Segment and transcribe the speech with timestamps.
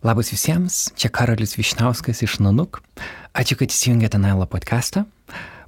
[0.00, 2.78] Labas visiems, čia Karolis Višnauskas iš Nanuk.
[3.36, 5.02] Ačiū, kad įsijungėte Nailo podcastą.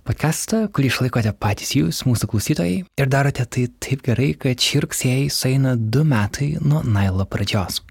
[0.09, 5.29] Podcastą, kurį išlaikote patys jūs, mūsų klausytojai, ir darote tai taip gerai, kad šį rugsėjį
[5.37, 7.83] sueina du metai nuo Nailo pradžios.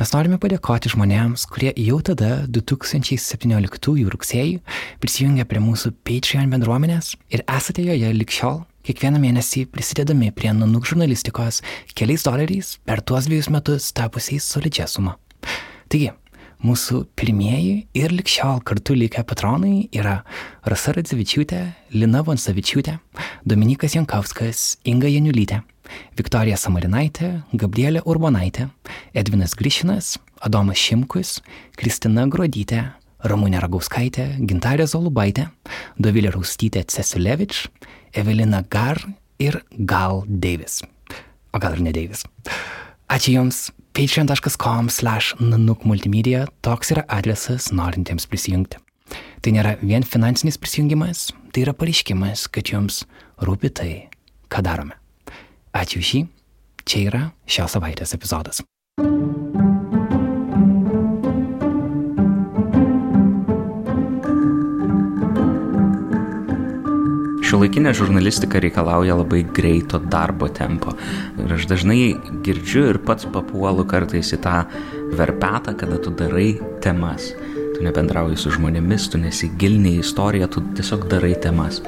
[0.00, 4.58] Mes norime padėkoti žmonėms, kurie jau tada, 2017 rugsėjį,
[5.04, 11.60] prisijungė prie mūsų Patreon bendruomenės ir esate joje likščiol kiekvieną mėnesį prisidedami prie nanuk žurnalistikos
[11.92, 15.20] keliais doleriais per tuos dviejus metus tapusiais solidžia suma.
[15.90, 16.10] Taigi,
[16.64, 20.20] mūsų pirmieji ir likščiol kartu likę patronai yra
[20.68, 21.60] Rasa Radzevičiūtė,
[21.96, 22.98] Lina Vonsavičiūtė,
[23.48, 25.62] Dominikas Jankauskas, Inga Janiulytė,
[26.18, 28.68] Viktorija Samarinaitė, Gabrielė Urbonaitė,
[29.16, 31.38] Edvinas Grišinas, Adomas Šimkus,
[31.80, 32.84] Kristina Grodytė,
[33.26, 35.50] Ramūnė Ragauskaitė, Gintarė Zolubaitė,
[36.00, 37.66] Dovilė Raustytė Cesilevič,
[38.16, 39.02] Evelina Gar
[39.40, 40.80] ir Gal Deivis.
[41.52, 42.24] O gal ir ne Deivis.
[43.10, 48.80] Ačiū Jums, patreon.com slash nanuk multimedia toks yra adresas norintiems prisijungti.
[49.42, 53.02] Tai nėra vien finansinis prisijungimas, tai yra pareiškimas, kad jums
[53.42, 53.92] rūpi tai,
[54.52, 54.94] ką darome.
[55.74, 56.20] Ačiū šį,
[56.84, 58.62] čia yra šios savaitės epizodas.
[67.50, 70.92] Šiuolaikinė žurnalistika reikalauja labai greito darbo tempo.
[71.34, 72.12] Ir aš dažnai
[72.46, 74.52] girdžiu ir pats papuolu kartais į tą
[75.18, 76.52] verpetą, kada tu darai
[76.84, 77.32] temas.
[77.74, 81.80] Tu nebendrauji su žmonėmis, tu nesigilini į istoriją, tu tiesiog darai temas.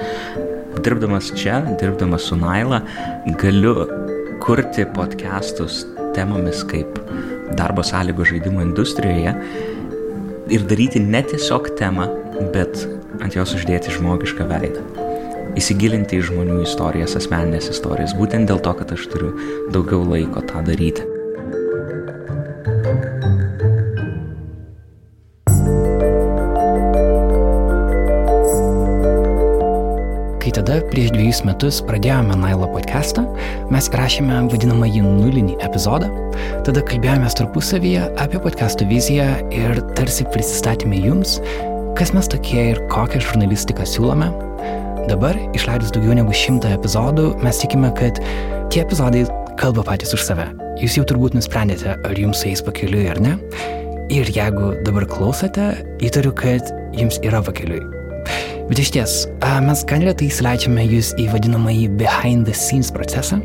[0.82, 2.82] Dirbdamas čia, dirbdamas su Naila,
[3.44, 3.86] galiu
[4.42, 5.84] kurti podcastus
[6.16, 6.98] temomis kaip
[7.54, 9.36] darbo sąlygų žaidimo industrijoje
[10.50, 12.10] ir daryti ne tiesiog temą,
[12.50, 12.82] bet
[13.22, 15.11] ant jos uždėti žmogišką veidą
[15.58, 19.32] įsigilinti į žmonių istorijas, asmeninės istorijas, būtent dėl to, kad aš turiu
[19.74, 21.04] daugiau laiko tą daryti.
[30.42, 33.22] Kai tada prieš dviejus metus pradėjome Nailo podcastą,
[33.70, 36.08] mes rašėme vadinamąjį nulinį epizodą,
[36.66, 41.38] tada kalbėjomės tarpusavyje apie podcastų viziją ir tarsi prisistatėme jums,
[41.98, 44.32] kas mes tokie ir kokią žurnalistiką siūlome,
[45.10, 48.20] Dabar, išleidus daugiau negu šimtą epizodų, mes tikime, kad
[48.70, 49.24] tie epizodai
[49.58, 50.46] kalba patys už save.
[50.78, 53.34] Jūs jau turbūt nusprendėte, ar jums eis pakeliui ar ne.
[54.14, 55.72] Ir jeigu dabar klausote,
[56.04, 57.80] įtariu, kad jums yra pakeliui.
[58.68, 59.14] Bet iš ties,
[59.66, 63.40] mes gan retai įsileidžiame jūs į vadinamąjį behind the scenes procesą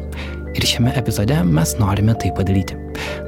[0.54, 2.78] ir šiame epizode mes norime tai padaryti.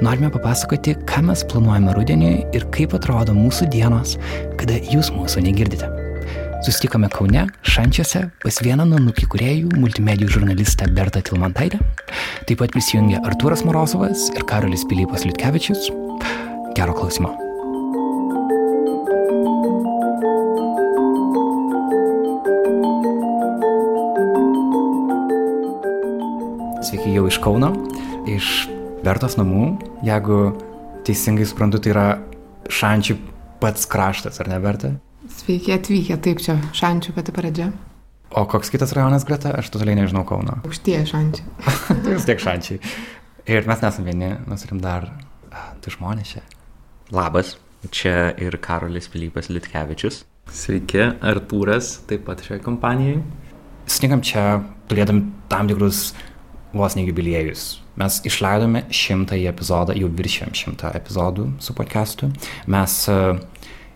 [0.05, 4.19] Norime papasakoti, ką mes planuojame rudenį ir kaip atrodo mūsų dienos,
[4.61, 6.08] kada jūs mūsų negirdite.
[6.59, 11.79] Sustikome Kaune, Šančiuose, pas vieną nanukį kuriejų, multimedijų žurnalistę Bertą Tilmantaitę.
[12.49, 15.87] Taip pat prisijungė Artūras Morozovas ir Karolis Pilypas Liutkevičius.
[16.75, 17.31] Gero klausimo.
[26.83, 27.71] Sveiki jau iš Kauno,
[28.27, 28.67] iš
[29.05, 29.77] Bertos namų.
[30.03, 30.43] Jeigu
[31.07, 32.07] teisingai suprantu, tai yra
[32.67, 33.15] Šančių
[33.63, 34.97] pats kraštas, ar ne Berta?
[35.49, 37.71] Sveiki atvykę, taip čia Šančių pati pradžia.
[38.37, 39.49] O koks kitas rajonas greta?
[39.57, 40.59] Aš totaliai nežinau Kauno.
[40.61, 41.47] Aukštie Šančiai.
[42.05, 42.77] vis tiek Šančiai.
[43.49, 45.07] Ir mes nesame vieni, mes turim dar
[45.81, 46.43] du žmonės čia.
[47.09, 47.55] Labas,
[47.89, 50.19] čia ir Karolis Pilypas Litkevičius.
[50.53, 53.23] Sveiki, Artūras, taip pat šioje kompanijoje.
[53.89, 54.43] Snikam čia
[54.91, 56.11] turėdami tam tikrus
[56.77, 57.63] vos nejubiliejus.
[57.97, 62.29] Mes išleidome šimtąjį epizodą, jau viršėm šimtą epizodų su podcastu.
[62.69, 62.99] Mes,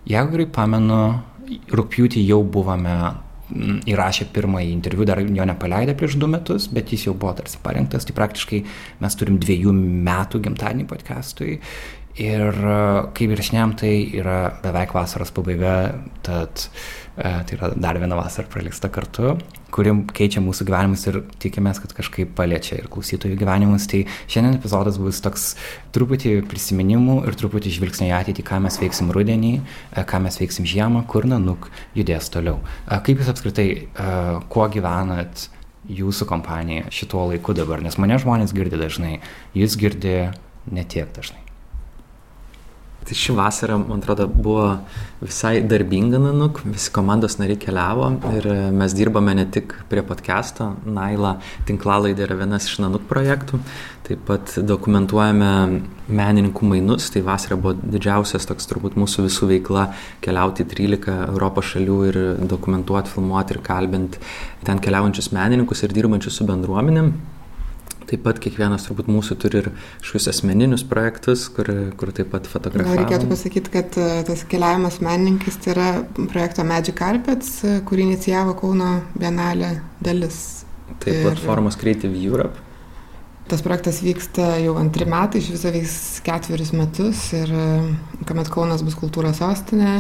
[0.10, 0.98] jeigu gerai pamenu,
[1.74, 2.98] rūpjūtį jau buvome
[3.90, 8.08] įrašė pirmąjį interviu, dar jo nepaleidę prieš du metus, bet jis jau buvo tarsi parengtas,
[8.08, 8.62] tai praktiškai
[9.04, 9.74] mes turim dviejų
[10.08, 11.60] metų gimtadienį podcastui.
[12.14, 12.54] Ir
[13.18, 16.68] kaip ir šnėm, tai yra beveik vasaros pabaiga, tad
[17.16, 19.36] tai yra dar viena vasara praleista kartu,
[19.74, 23.88] kuri keičia mūsų gyvenimus ir tikimės, kad kažkaip paliečia ir klausytojų gyvenimus.
[23.90, 25.48] Tai šiandien epizodas bus toks
[25.94, 29.54] truputį prisiminimų ir truputį žvilgsnio į ateitį, ką mes veiksim rudenį,
[30.10, 32.60] ką mes veiksim žiemą, kur nanuk judės toliau.
[32.90, 33.70] Kaip jūs apskritai,
[34.54, 35.48] kuo gyvenat
[35.90, 39.18] jūsų kompanija šituo laiku dabar, nes mane žmonės girdi dažnai,
[39.58, 40.20] jūs girdi
[40.70, 41.43] ne tiek dažnai.
[43.04, 44.68] Tai ši vasara, man atrodo, buvo
[45.22, 48.08] visai darbinga Nanuk, visi komandos nariai keliavo
[48.38, 51.34] ir mes dirbame ne tik prie podcast'o, Naila
[51.68, 53.60] tinklalaidė yra vienas iš Nanuk projektų,
[54.08, 55.52] taip pat dokumentuojame
[56.08, 59.90] menininkų mainus, tai vasara buvo didžiausias toks turbūt mūsų visų veikla
[60.24, 62.24] keliauti į 13 Europos šalių ir
[62.56, 64.24] dokumentuoti, filmuoti ir kalbinti
[64.64, 67.12] ten keliaujančius menininkus ir dirbančius su bendruomenėm.
[68.10, 69.70] Taip pat kiekvienas turbūt mūsų turi ir
[70.02, 71.70] kažkokius asmeninius projektus, kur,
[72.00, 73.00] kur taip pat Gal fotografuoja.
[73.04, 75.88] reikėtų pasakyti, kad e, tas keliavimas menininkais tai yra
[76.28, 80.66] projekto Magic Carpets, e, kurį inicijavo Kauno Bienalė dalis.
[81.00, 82.60] Tai ir- platformos Creative Europe.
[83.48, 87.66] Tas projektas vyksta jau antri metai, iš viso veiks ketverius metus ir e,
[88.28, 89.98] kuomet Kaunas bus kultūros sostinė,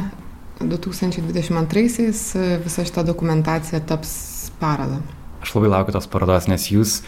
[0.63, 4.13] 2022-aisiais e, visa šita dokumentacija taps
[4.61, 5.01] paroda.
[5.43, 7.01] Aš labai laukiu tos parodos, nes jūs,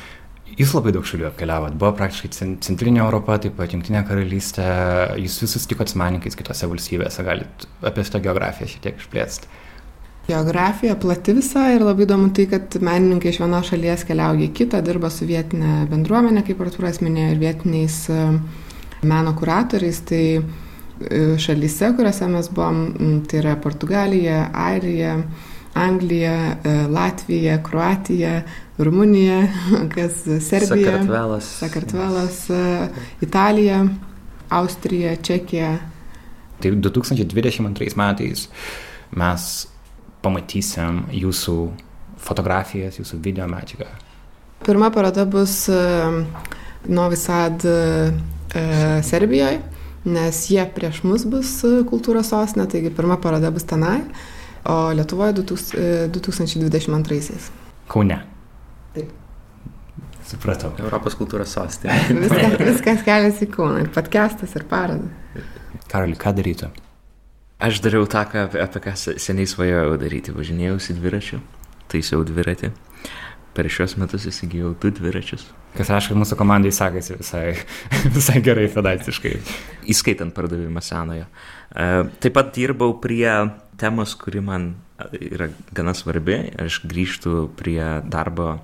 [0.60, 1.76] jūs labai daug šalių apkeliavot.
[1.80, 4.66] Buvo praktiškai cen- Centrinė Europa, taip pat Junktinė karalystė.
[5.20, 7.24] Jūs visus susitikot su menininkais kitose valstybėse.
[7.28, 9.52] Galit apie šitą geografiją šiek tiek išplėsti.
[10.28, 14.80] Geografija plati visa ir labai įdomu tai, kad menininkai iš vienos šalies keliauja į kitą,
[14.82, 18.22] dirba su vietinė bendruomenė, kaip Arturas minėjo, ir vietiniais e,
[19.06, 20.00] meno kuratoriais.
[20.10, 20.42] Tai e,
[21.46, 25.20] šalyse, kuriuose mes buvom, tai yra Portugalija, Airija,
[25.78, 28.40] Anglija, e, Latvija, Kroatija,
[28.78, 29.48] Rumunija,
[29.96, 31.52] kas Serbija, Sakartvelas.
[31.60, 32.88] Sakartvelas, e,
[33.22, 33.86] Italija,
[34.50, 35.78] Austrija, Čekija.
[36.60, 38.48] Tai 2022 metais
[39.16, 39.48] mes
[40.24, 41.56] pamatysim jūsų
[42.26, 43.88] fotografijas, jūsų video medžiagą.
[44.66, 45.80] Pirma paroda bus e,
[46.90, 49.60] Novi Sad e, Serbijoje,
[50.06, 54.00] nes jie prieš mus bus e, kultūros sostinė, taigi pirma paroda bus tenai,
[54.68, 57.52] o Lietuvoje 2000 e, 2022-aisiais.
[57.92, 58.35] Kaune.
[58.96, 59.12] Taip.
[60.26, 60.72] Supratau.
[60.82, 62.00] Europos kultūros sostinė.
[62.24, 65.12] Viskas, viskas keliasi į Kauną, ir podcastas, ir paroda.
[65.92, 66.72] Karoli, ką darytų?
[67.66, 70.34] Aš dariau tą, ką, apie, apie ką se- seniai svajojau daryti.
[70.36, 71.40] Važinėjausi dviračiu,
[71.94, 72.72] taisiau dviratį.
[73.56, 75.46] Per šios metus įsigijau du dviračius.
[75.78, 77.54] Kas reiškia, kad mūsų komandai sekasi visai,
[78.18, 79.36] visai gerai finansiškai.
[79.94, 81.30] įskaitant pardavimą senojo.
[81.72, 81.86] E,
[82.24, 83.30] Taip pat dirbau prie
[83.80, 84.72] temos, kuri man
[85.16, 86.42] yra gana svarbi.
[86.66, 88.58] Aš grįžtu prie darbo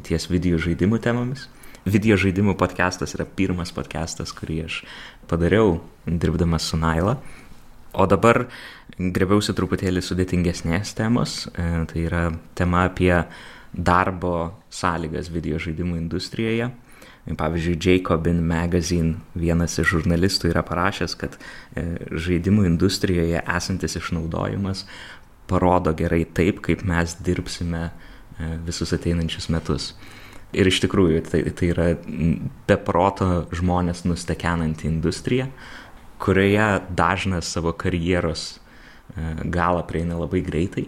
[0.00, 1.48] ties video žaidimų temomis.
[1.84, 4.82] Video žaidimų podcastas yra pirmas podcastas, kurį aš
[5.28, 7.16] padariau dirbdamas su Naila.
[7.92, 8.46] O dabar
[8.96, 11.42] grebiausi truputėlį sudėtingesnės temos.
[11.52, 12.22] E, Tai yra
[12.56, 13.12] tema apie
[13.72, 16.70] darbo sąlygas video žaidimų industrijoje.
[17.22, 24.86] Pavyzdžiui, Jacobin Magazine vienas iš žurnalistų yra parašęs, kad e, žaidimų industrijoje esantis išnaudojimas
[25.50, 28.11] parodo gerai taip, kaip mes dirbsime e,
[28.66, 29.92] visus ateinančius metus.
[30.52, 31.86] Ir iš tikrųjų, tai, tai yra
[32.68, 35.46] beproto žmonės nustekenanti industrija,
[36.22, 40.86] kurioje dažnas savo karjeros e, galą prieina labai greitai,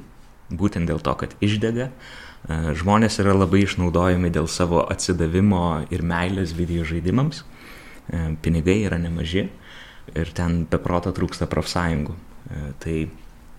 [0.52, 1.88] būtent dėl to, kad išdega.
[1.88, 7.40] E, Žmonės yra labai išnaudojami dėl savo atsidavimo ir meilės video žaidimams.
[7.40, 9.48] E, Pinigai yra nemaži
[10.12, 12.14] ir ten beproto trūksta profsąjungų.
[12.14, 12.96] E, Tai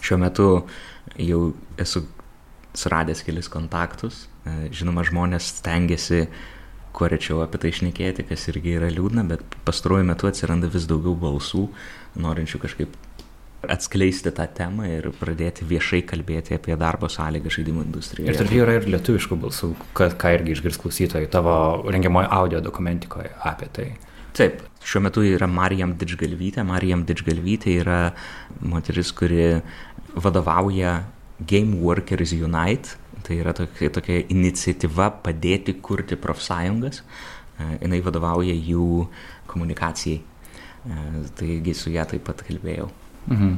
[0.06, 0.50] šiuo metu
[1.18, 1.42] jau
[1.82, 2.04] esu
[2.80, 4.26] suradęs kelis kontaktus.
[4.46, 6.26] E, Žinoma, žmonės stengiasi
[6.96, 11.16] kuo rečiau apie tai išnekėti, kas irgi yra liūdna, bet pastaruoju metu atsiranda vis daugiau
[11.20, 11.68] balsų,
[12.24, 12.96] norinčių kažkaip
[13.72, 18.32] atskleisti tą temą ir pradėti viešai kalbėti apie darbo sąlygą žaidimų industrijoje.
[18.32, 21.56] Ir tarp jų yra ir lietuviškų balsų, kad, ką irgi išgirs klausytojai tavo
[21.90, 23.88] rengiamoje audio dokumentikoje apie tai.
[24.36, 26.66] Taip, šiuo metu yra Marijam Didžgalvytė.
[26.68, 28.00] Marijam Didžgalvytė yra
[28.60, 29.62] moteris, kuri
[30.16, 30.98] vadovauja
[31.40, 32.98] Game Workers Unite.
[33.26, 37.02] Tai yra tokia, tokia iniciatyva padėti kurti profsąjungas.
[37.82, 39.08] Jis vadovauja jų
[39.50, 40.20] komunikacijai.
[40.86, 40.98] E,
[41.40, 42.90] Taigi su ją taip pat kalbėjau.
[43.32, 43.54] Mhm.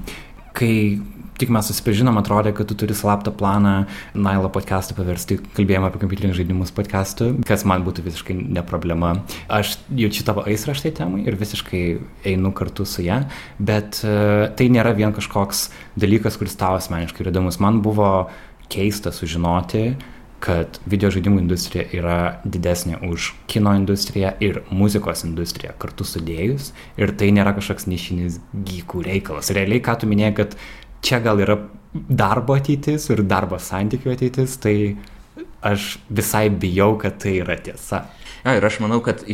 [0.57, 0.97] Kai
[1.37, 3.73] tik mes susipažinom, atrodė, kad tu turi slaptą planą
[4.17, 9.13] Nailo podcastą paversti kalbėjimą apie kompiuterinius žaidimus podcastų, kas man būtų visiškai ne problema.
[9.53, 11.83] Aš jaučiu tavo aistrą šitai temai ir visiškai
[12.33, 13.19] einu kartu su ją,
[13.61, 15.67] bet uh, tai nėra vien kažkoks
[15.99, 17.61] dalykas, kuris tau asmeniškai yra įdomus.
[17.61, 18.11] Man buvo
[18.73, 19.91] keista sužinoti,
[20.43, 26.71] kad video žaidimų industrija yra didesnė už kino industriją ir muzikos industriją kartu sudėjus.
[27.01, 29.49] Ir tai nėra kažkoks nišinis gykų reikalas.
[29.55, 30.57] Realiai, ką tu minėjai, kad
[31.05, 31.57] čia gal yra
[31.93, 34.75] darbo ateitis ir darbo santykių ateitis, tai
[35.65, 38.05] aš visai bijau, kad tai yra tiesa.
[38.47, 39.25] Na ir aš manau, kad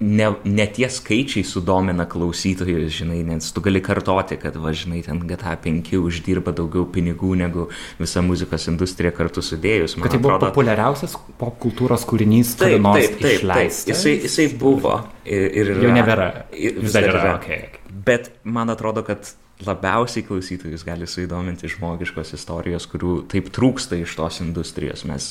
[0.00, 5.20] ne, ne tie skaičiai sudomina klausytojus, žinai, nes tu gali kartoti, kad, va, žinai, ten
[5.28, 7.66] GTA 5 uždirba daugiau pinigų negu
[8.00, 9.98] visa muzikos industrija kartu sudėjus.
[9.98, 13.38] Man Kad tai buvo atrodo- populiariausias pop kultūros kūrinys, Taip, kada nors taip, taip, taip.
[13.42, 13.86] išleistas.
[13.92, 14.96] Jisai, jisai buvo.
[15.28, 16.30] Ir, ir Jau nebėra.
[16.56, 17.36] ir Vis dar yra.
[17.42, 17.66] Okay.
[18.04, 19.28] Bet man atrodo, kad
[19.64, 25.04] labiausiai klausytojus gali suįdominti žmogiškos istorijos, kurių taip trūksta iš tos industrijos.
[25.06, 25.28] Mes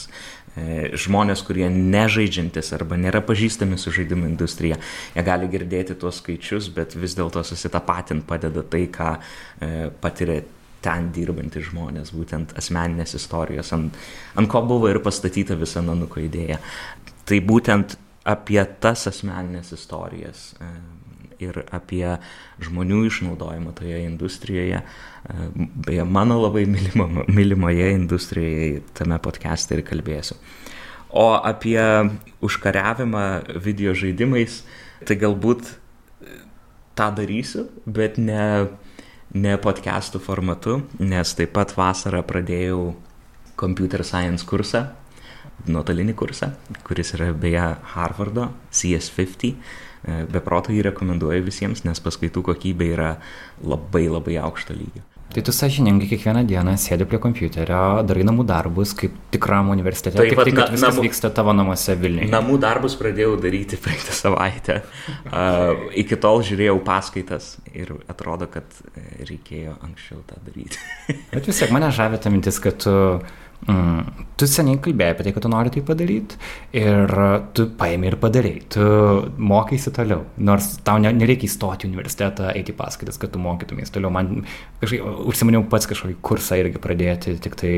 [0.55, 4.77] žmonės, kurie nežaidžiantis arba nėra pažįstami su žaidimų industrija,
[5.15, 9.71] jie gali girdėti tuos skaičius, bet vis dėlto susitapatinti padeda tai, ką e,
[10.03, 10.43] patiria
[10.83, 13.97] ten dirbantys žmonės, būtent asmeninės istorijos, ant,
[14.37, 16.59] ant ko buvo ir pastatyta visa Nanuko idėja.
[17.23, 20.69] Tai būtent apie tas asmeninės istorijas e,
[21.41, 22.17] ir apie
[22.63, 24.81] žmonių išnaudojimą toje industrijoje,
[25.87, 30.37] beje, mano labai mylimo, mylimoje industrijoje tame podcast'e ir kalbėsiu.
[31.13, 31.79] O apie
[32.41, 33.25] užkariavimą
[33.61, 34.63] video žaidimais,
[35.05, 35.75] tai galbūt
[36.97, 38.69] tą darysiu, bet ne,
[39.33, 42.93] ne podcastų formatu, nes taip pat vasarą pradėjau
[43.59, 44.87] computer science kursą
[45.69, 46.51] nuotolinį kursą,
[46.87, 47.63] kuris yra beje
[47.93, 49.53] Harvardo CS50.
[50.03, 53.11] E, Beproto jį rekomenduoju visiems, nes paskaitų kokybė yra
[53.63, 55.05] labai labai aukšto lygio.
[55.33, 60.19] Tai tu sąžiningai kiekvieną dieną sėdi prie kompiuterio, darai namų darbus, kaip tikram universitete.
[60.19, 62.27] Tai Tik tai, kad na- viskas namų- vyksta tavo namuose Vilniuje.
[62.29, 64.75] Namų darbus pradėjau daryti praeitą savaitę.
[65.25, 70.77] Uh, iki tol žiūrėjau paskaitas ir atrodo, kad e, reikėjo anksčiau tą daryti.
[71.33, 72.93] Bet vis tiek mane žavė ta mintis, kad tu,
[73.67, 76.37] mm, tu seniai kalbėjai apie tai, kad tu nori tai padaryti
[76.79, 77.13] ir
[77.55, 78.53] tu paėmė ir padarai.
[78.73, 78.85] Tu
[79.37, 80.23] mokaisi toliau.
[80.43, 84.11] Nors tau ne, nereikia įstoti į universitetą, eiti paskaitas, kad tu mokytumės toliau.
[84.13, 84.43] Man
[84.81, 87.73] kažkaip užsimaniau pats kažkokį kursą irgi pradėti, tik tai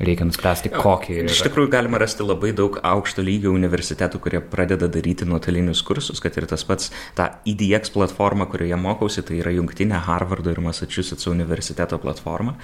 [0.00, 1.20] reikia nuspręsti kokį.
[1.30, 6.36] Iš tikrųjų galima rasti labai daug aukšto lygio universitetų, kurie pradeda daryti nuotolinius kursus, kad
[6.40, 12.00] ir tas pats ta EDX platforma, kurioje mokausi, tai yra jungtinė Harvardo ir Massachusetts universiteto
[12.02, 12.56] platforma,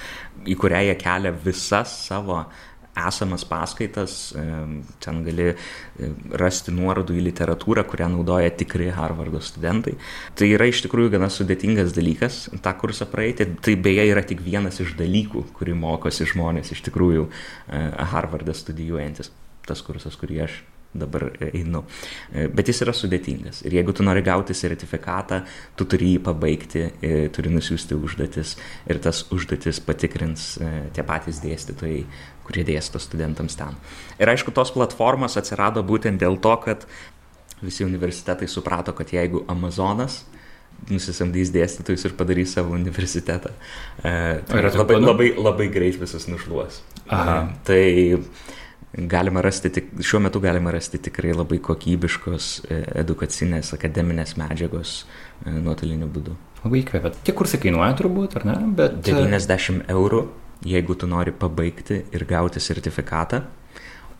[0.46, 2.42] į kurią jie kelia visas savo
[2.96, 9.96] esamas paskaitas, em, ten gali em, rasti nuorodų į literatūrą, kurią naudoja tikri Harvardo studentai.
[10.34, 13.48] Tai yra iš tikrųjų gana sudėtingas dalykas tą kursą praeiti.
[13.62, 19.32] Tai beje yra tik vienas iš dalykų, kurį mokosi žmonės iš tikrųjų e, Harvardą studijuojantis.
[19.66, 20.62] Tas kursas, kurį aš
[21.00, 21.84] dabar einu.
[22.32, 23.62] E, Bet jis yra sudėtingas.
[23.66, 25.42] Ir jeigu tu nori gauti sertifikatą,
[25.76, 31.42] tu turi jį pabaigti, e, turi nusiųsti užduotis ir tas užduotis patikrins e, tie patys
[31.44, 32.04] dėstytojai,
[32.46, 33.76] kurie dėsto studentams ten.
[34.20, 36.86] Ir aišku, tos platformos atsirado būtent dėl to, kad
[37.62, 40.24] visi universitetai suprato, kad jeigu Amazonas
[40.90, 43.52] nusisamdys dėstytojus ir padarys savo universitetą,
[44.02, 44.12] e,
[44.46, 45.08] tai yra labai, planų?
[45.08, 46.82] labai, labai greit visas nušluos.
[47.08, 47.38] Aha.
[47.40, 47.82] E, Tai
[48.96, 54.96] galima rasti, tik, šiuo metu galima rasti tikrai labai kokybiškos e, edukacinės, akademinės medžiagos
[55.44, 56.36] e, nuotoliniu būdu.
[56.64, 57.12] Labai įkvėpia.
[57.26, 58.56] Tie kursai kainuoja turbūt, ar ne?
[58.78, 60.22] Bet 90 eurų,
[60.66, 63.44] jeigu tu nori pabaigti ir gauti sertifikatą,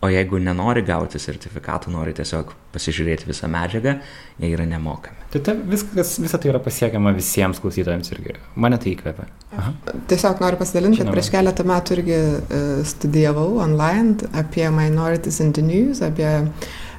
[0.01, 3.95] o jeigu nenori gauti sertifikatų, nori tiesiog pasižiūrėti visą medžiagą,
[4.37, 5.25] jie yra nemokami.
[5.33, 8.35] Tai ta, viskas, visa tai yra pasiekiama visiems klausytojams irgi.
[8.55, 9.25] Mane tai įkvėpia.
[9.57, 9.71] Aha.
[10.07, 15.65] Tiesiog noriu pasidalinti, kad prieš keletą metų irgi e, studijavau online apie minorities in the
[15.65, 16.29] news, apie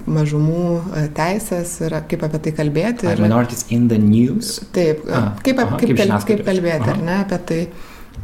[0.08, 0.64] mažumų
[0.98, 3.08] e, teisės ir kaip apie tai kalbėti.
[3.12, 4.58] Ir, Minorities in the news.
[4.74, 6.26] taip, kaip, aha, kaip, kaip kaip, žiniasklaidos.
[6.32, 6.96] kaip kalbėti, Aha.
[6.98, 7.60] ar ne, apie tai.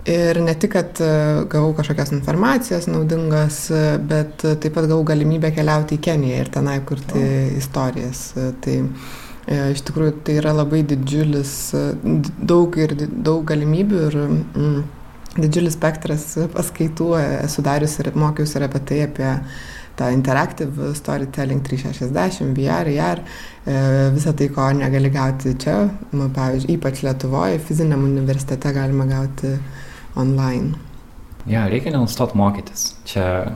[0.04, 1.06] Ir ne tik, kad e,
[1.48, 6.50] gavau kažkokios informacijos naudingos, e, bet e, taip pat gavau galimybę keliauti į Keniją ir
[6.52, 7.22] tenai kurti
[7.56, 8.26] istorijas.
[8.36, 8.74] E, Tai
[9.74, 11.50] iš tikrųjų tai yra labai didžiulis,
[12.48, 14.78] daug ir daug galimybių ir mm,
[15.36, 16.24] didžiulis spektras
[16.54, 19.34] paskaitų esu darius ir mokiausi ir apie tai, apie
[20.00, 23.20] tą Interactive Storytelling 360, VR, IR,
[24.16, 25.76] visą tai, ko negali gauti čia,
[26.16, 29.52] nu, pavyzdžiui, ypač Lietuvoje, fiziniam universitete galima gauti
[30.16, 30.74] online.
[31.46, 32.94] Ja, reikia nenustot mokytis.
[33.04, 33.52] Čia,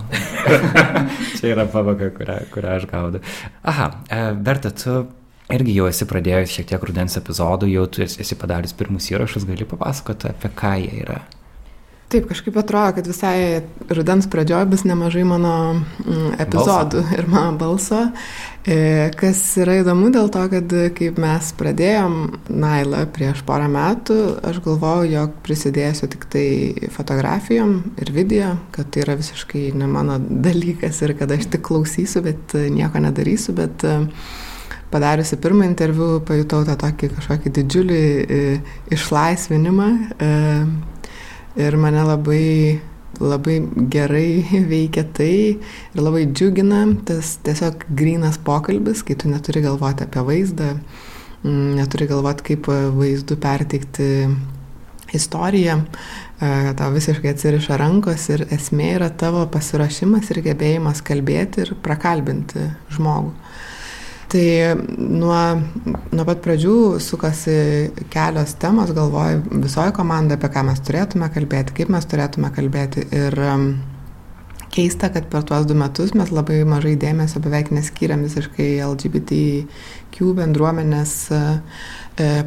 [1.38, 3.22] čia yra pabaiga, kurią, kurią aš gaudau.
[3.64, 5.06] Aha, e, Berta, tu
[5.54, 9.68] irgi jau esi pradėjęs šiek tiek rudens epizodų, jau tu esi padaręs pirmus įrašus, gali
[9.68, 11.22] papasakoti, apie ką jie yra.
[12.08, 13.62] Taip, kažkaip atrodo, kad visai
[13.92, 17.18] rudens pradžioje bus nemažai mano mm, epizodų balso.
[17.18, 17.98] ir mano balso.
[18.68, 22.16] E, kas yra įdomu dėl to, kad kaip mes pradėjom
[22.52, 26.48] Nailą prieš porą metų, aš galvojau, jog prisidėsiu tik tai
[26.92, 32.20] fotografijom ir video, kad tai yra visiškai ne mano dalykas ir kad aš tik klausysiu,
[32.26, 33.96] bet e, nieko nedarysiu, bet e,
[34.92, 38.44] padariusi pirmą interviu pajutau tą tokį kažkokį didžiulį e,
[38.98, 39.90] išlaisvinimą.
[40.20, 40.30] E,
[41.58, 42.78] Ir mane labai,
[43.20, 43.58] labai
[43.90, 50.24] gerai veikia tai ir labai džiugina tas tiesiog grinas pokalbis, kai tu neturi galvoti apie
[50.28, 50.74] vaizdą,
[51.42, 54.08] mm, neturi galvoti, kaip vaizdu perteikti
[55.16, 55.78] istoriją,
[56.40, 62.68] e, tau visiškai atsiriša rankos ir esmė yra tavo pasiruošimas ir gebėjimas kalbėti ir prakalbinti
[62.94, 63.32] žmogų.
[64.28, 64.46] Tai
[64.98, 65.36] nuo,
[66.12, 67.54] nuo pat pradžių sukasi
[68.12, 73.06] kelios temos, galvoju visoji komanda, apie ką mes turėtume kalbėti, kaip mes turėtume kalbėti.
[73.16, 73.70] Ir um,
[74.70, 81.14] keista, kad per tuos du metus mes labai mažai dėmesio beveik neskyrėm visiškai LGBTQ bendruomenės
[81.32, 81.42] e,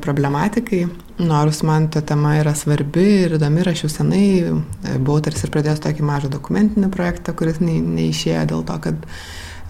[0.05, 0.83] problematikai.
[1.21, 4.55] Nors man ta tema yra svarbi ir įdomi, ir aš jau senai e,
[4.97, 9.07] buvau tarsi ir pradėjęs tokį mažą dokumentinį projektą, kuris ne, neišėjo dėl to, kad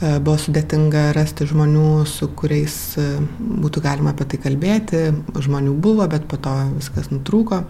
[0.02, 3.04] buvo sudėtinga rasti žmonių, su kuriais e,
[3.38, 5.02] būtų galima apie tai kalbėti.
[5.38, 7.62] Žmonių buvo, bet po to viskas nutrūko.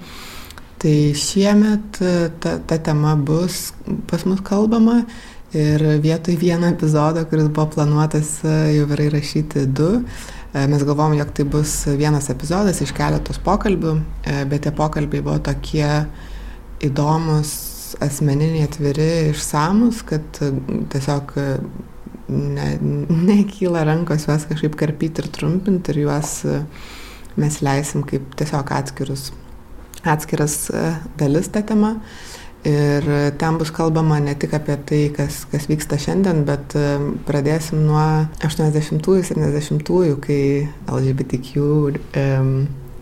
[0.81, 3.73] Tai šiemet e, ta, ta tema bus
[4.07, 5.01] pas mus kalbama
[5.51, 9.91] ir vietoj vieno epizodo, kuris buvo planuotas, jau yra įrašyti du.
[10.55, 13.97] Mes galvom, jog tai bus vienas epizodas iš keletos pokalbių,
[14.51, 15.87] bet tie pokalbiai buvo tokie
[16.87, 17.51] įdomus,
[18.03, 20.39] asmeniniai, atviri, išsamus, kad
[20.91, 21.35] tiesiog
[22.31, 22.67] ne,
[23.29, 26.61] nekyla rankos juos kažkaip karpyti ir trumpinti ir juos e,
[27.41, 29.29] mes leisim kaip tiesiog atskirus,
[30.03, 30.85] atskiras e,
[31.19, 31.97] dalis tą temą.
[32.61, 33.07] Ir
[33.41, 38.03] ten bus kalbama ne tik apie tai, kas, kas vyksta šiandien, bet e, pradėsim nuo
[38.45, 40.43] 80-ųjų, 70-ųjų, kai
[40.85, 42.51] LGBTQ um,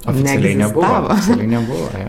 [0.08, 0.94] Oficialiai nebuvo.
[1.12, 2.06] Oficialiai nebuvo ja.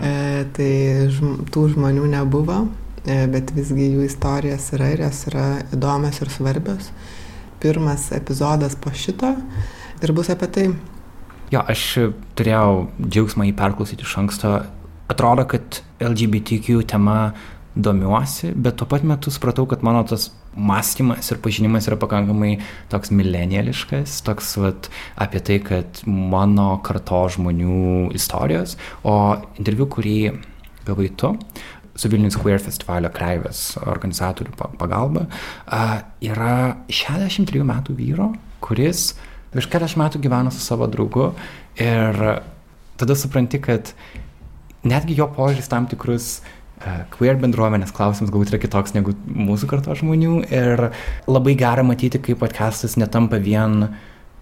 [0.55, 0.71] tai
[1.11, 2.61] žm, tų žmonių nebuvo.
[3.09, 6.91] E, bet visgi jų istorijos yra ir jos yra įdomios ir svarbios.
[7.61, 9.35] Pirmas epizodas po šito
[10.05, 10.67] ir bus apie tai.
[11.51, 11.85] Jo, aš
[12.39, 14.53] turėjau džiaugsmą jį perklausyti iš anksto.
[15.11, 17.33] Atrodo, kad LGBTQ tema
[17.75, 22.57] domiuosi, bet tuo pat metu supratau, kad mano tas mąstymas ir pažinimas yra pakankamai
[22.91, 24.89] toks mileniališkas, toks vat,
[25.19, 28.77] apie tai, kad mano karto žmonių istorijos,
[29.07, 29.15] o
[29.59, 30.17] interviu, kurį
[30.87, 31.35] gavai tu,
[32.01, 35.27] su Vilnius Queer festivalio Kreivės organizatorių pagalba,
[36.25, 36.55] yra
[36.89, 38.31] 63 metų vyro,
[38.65, 39.11] kuris
[39.53, 41.33] virš 40 metų gyvena su savo draugu
[41.81, 42.23] ir
[43.01, 43.93] tada supranti, kad
[44.87, 46.39] netgi jo požiūris tam tikrus
[47.13, 50.87] queer bendruomenės klausimas galbūt yra kitoks negu mūsų karto žmonių ir
[51.29, 53.99] labai gera matyti, kaip podcastas netampa vien uh,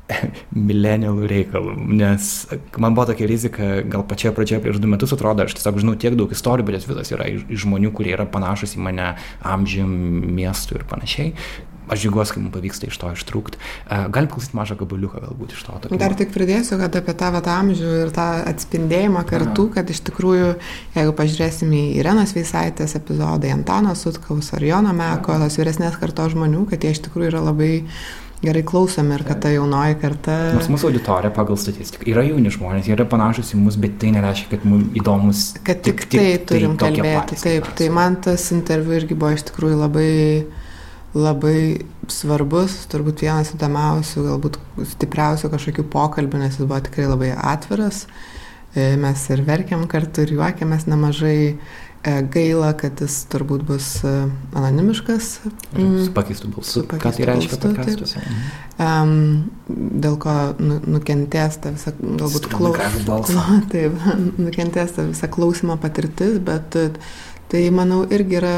[0.69, 2.33] milenialų reikalų, nes
[2.81, 6.17] man buvo tokia rizika, gal pačioje pradžioje prieš du metus atrodo, aš tiesiog žinau tiek
[6.19, 9.15] daug istorijų, bet jos visos yra iš, iš žmonių, kurie yra panašus į mane
[9.47, 9.91] amžium,
[10.39, 11.35] miestų ir panašiai.
[11.89, 13.57] Aš džiaugiuosi, kai mums pavyksta iš to ištrūkti.
[13.89, 15.77] Uh, galim klausyti mažą gabaliuką galbūt iš to.
[15.85, 16.01] Tokio.
[16.01, 19.75] Dar tik pridėsiu, kad apie tą amžių ir tą atspindėjimą kartu, Aha.
[19.79, 20.51] kad iš tikrųjų,
[20.99, 26.67] jeigu pažiūrėsim į Irenos Veisaitės epizodą, Antano Sutkaus ar Jono Meko, tos vyresnės kartos žmonių,
[26.69, 27.73] kad jie iš tikrųjų yra labai
[28.43, 30.37] gerai klausomi ir kad ta jaunoji karta.
[30.55, 34.13] Nors mūsų auditorija pagal statistiką yra jauni žmonės, jie yra panašus į mus, bet tai
[34.15, 35.45] nereiškia, kad mums įdomus.
[35.67, 37.39] Kad tik, tik tai turim tai kalbėti.
[37.43, 40.13] Taip, tai man tas interviu irgi buvo iš tikrųjų labai,
[41.19, 41.59] labai
[42.13, 44.61] svarbus, turbūt vienas įdomiausių, galbūt
[44.95, 48.05] stipriausių kažkokių pokalbių, nes jis buvo tikrai labai atviras.
[48.77, 51.57] E, mes ir verkiam kartu, ir juokiamės nemažai
[52.05, 54.13] gaila, kad jis turbūt bus e,
[54.57, 55.31] anonimiškas.
[55.75, 55.97] Mm.
[56.07, 56.85] Su pakeistu balsu.
[56.89, 58.23] Ką tai reiškia podcastuose?
[58.79, 63.59] Um, dėl ko nu, nukentės ta visa, galbūt klausimo.
[63.73, 63.99] Taip,
[64.39, 66.79] nukentės ta visa klausimo patirtis, bet
[67.51, 68.55] tai, manau, irgi yra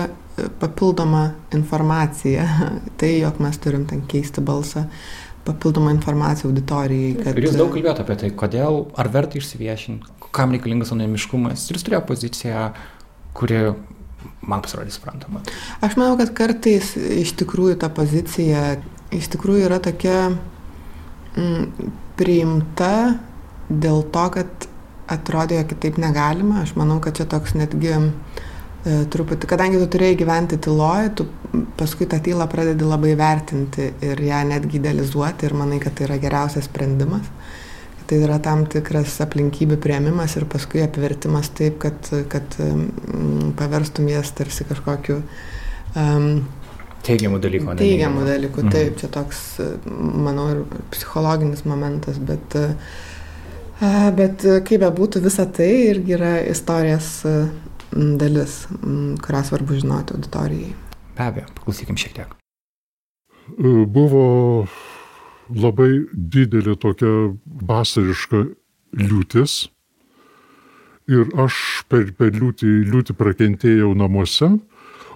[0.60, 2.46] papildoma informacija.
[3.00, 4.86] tai, jog mes turim ten keisti balsą
[5.48, 7.16] papildoma informacija auditorijai.
[7.24, 7.38] Kad...
[7.40, 11.64] Ir jūs daug kalbėjote apie tai, kodėl, ar verta išsiviešinti, kam reikalingas anonimiškumas.
[11.70, 12.66] Ir jūs turėjo poziciją
[13.40, 13.60] kuri
[14.44, 15.42] man pasirodė suprantama.
[15.84, 18.80] Aš manau, kad kartais iš tikrųjų ta pozicija
[19.14, 22.92] iš tikrųjų yra tokia mm, priimta
[23.70, 24.68] dėl to, kad
[25.10, 26.64] atrodė, jog kitaip negalima.
[26.64, 28.00] Aš manau, kad čia toks netgi e,
[29.10, 31.26] truputį, kadangi tu turėjai gyventi tyloje, tu
[31.78, 36.20] paskui tą tylą pradedi labai vertinti ir ją netgi idealizuoti ir manai, kad tai yra
[36.22, 37.26] geriausias sprendimas
[38.10, 44.32] tai yra tam tikras aplinkybių prieimimas ir paskui apvertimas taip, kad, kad um, paverstum jas
[44.34, 45.20] tarsi kažkokiu
[45.94, 46.32] um,
[47.00, 47.74] Teigiamų dalykų.
[47.80, 48.72] Teigiamų dalykų, mhm.
[48.74, 49.38] taip, čia toks,
[49.88, 52.56] manau, ir psichologinis momentas, bet,
[54.18, 57.22] bet kaip bebūtų, visa tai irgi yra istorijos
[57.90, 58.66] dalis,
[59.24, 60.74] kurią svarbu žinoti auditorijai.
[61.16, 62.36] Be abejo, paklausykim šiek tiek.
[63.96, 64.26] Buvo
[65.56, 67.34] labai didelė tokia
[67.66, 68.44] vasariška
[68.98, 69.68] liūtis.
[71.10, 71.54] Ir aš
[71.90, 74.52] per, per liūtį, liūtį prakentėjau namuose,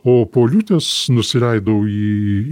[0.04, 2.08] o po liūtės nusileidau į,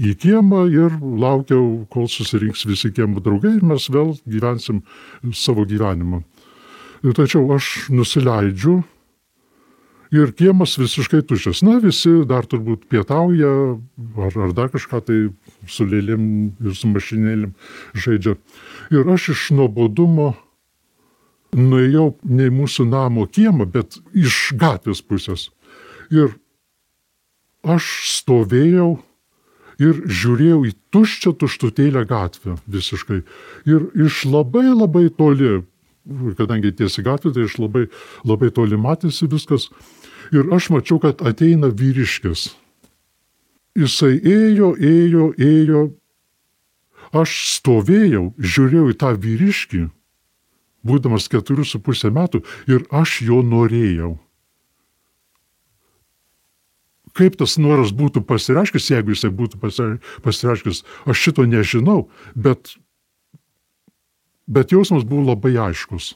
[0.08, 4.84] į kiemą ir laukiau, kol susirinks visi kiemų draugai ir mes vėl gyvensim
[5.34, 6.22] savo gyvenimą.
[7.02, 8.78] Tačiau aš nusileidžiu
[10.12, 11.62] ir kiemas visiškai tuščias.
[11.66, 13.52] Na, visi dar turbūt pietauja
[14.26, 15.18] ar, ar dar kažką tai
[15.70, 16.24] su lėlėm
[16.60, 17.54] ir su mašinėlėm
[17.96, 18.36] žaidžia.
[18.92, 20.34] Ir aš iš nuobodumo
[21.56, 25.48] nuėjau ne į mūsų namo kiemą, bet iš gatvės pusės.
[26.12, 26.36] Ir
[27.62, 29.00] aš stovėjau
[29.82, 33.22] ir žiūrėjau į tuščią tuštutėlę gatvę visiškai.
[33.68, 35.62] Ir iš labai labai toli,
[36.38, 37.86] kadangi tiesi gatvė, tai iš labai,
[38.28, 39.70] labai toli matėsi viskas,
[40.32, 42.50] Ir aš mačiau, kad ateina vyriškis.
[43.76, 45.82] Jisai ėjo, ėjo, ėjo
[47.12, 49.82] aš stovėjau, žiūrėjau į tą vyriškį,
[50.88, 54.16] būdamas keturių su pusę metų, ir aš jo norėjau.
[57.12, 62.72] Kaip tas noras būtų pasireiškęs, jeigu jisai būtų pasireiškęs, aš šito nežinau, bet,
[64.48, 66.14] bet jausmas buvo labai aiškus.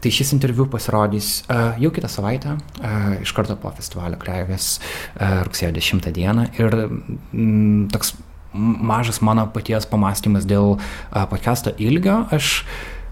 [0.00, 5.42] Tai šis interviu pasirodys uh, jau kitą savaitę, uh, iš karto po festivalio Kreivės uh,
[5.44, 6.46] rugsėjo 10 dieną.
[6.56, 8.14] Ir mm, toks
[8.54, 12.64] mažas mano paties pamastymas dėl uh, podcast'o ilgio, aš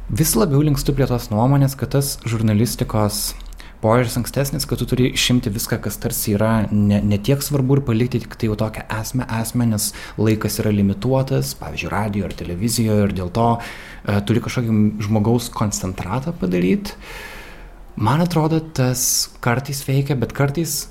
[0.08, 3.36] vis labiau linkstu prie tos nuomonės, kad tas žurnalistikos
[3.82, 7.82] požiūris ankstesnis, kad tu turi išimti viską, kas tarsi yra ne, ne tiek svarbu ir
[7.86, 13.06] palikti tik tai jau tokią esmę, esmę, nes laikas yra limituotas, pavyzdžiui, radio ar televizijoje
[13.06, 16.96] ir dėl to uh, turi kažkokį žmogaus koncentratą padaryti.
[17.98, 20.84] Man atrodo, tas kartais veikia, bet kartais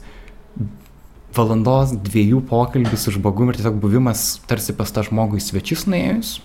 [1.37, 6.37] valandos, dviejų pokalbis su žmogumi ir tiesiog buvimas tarsi pas tą žmogų į svečius nuėjus,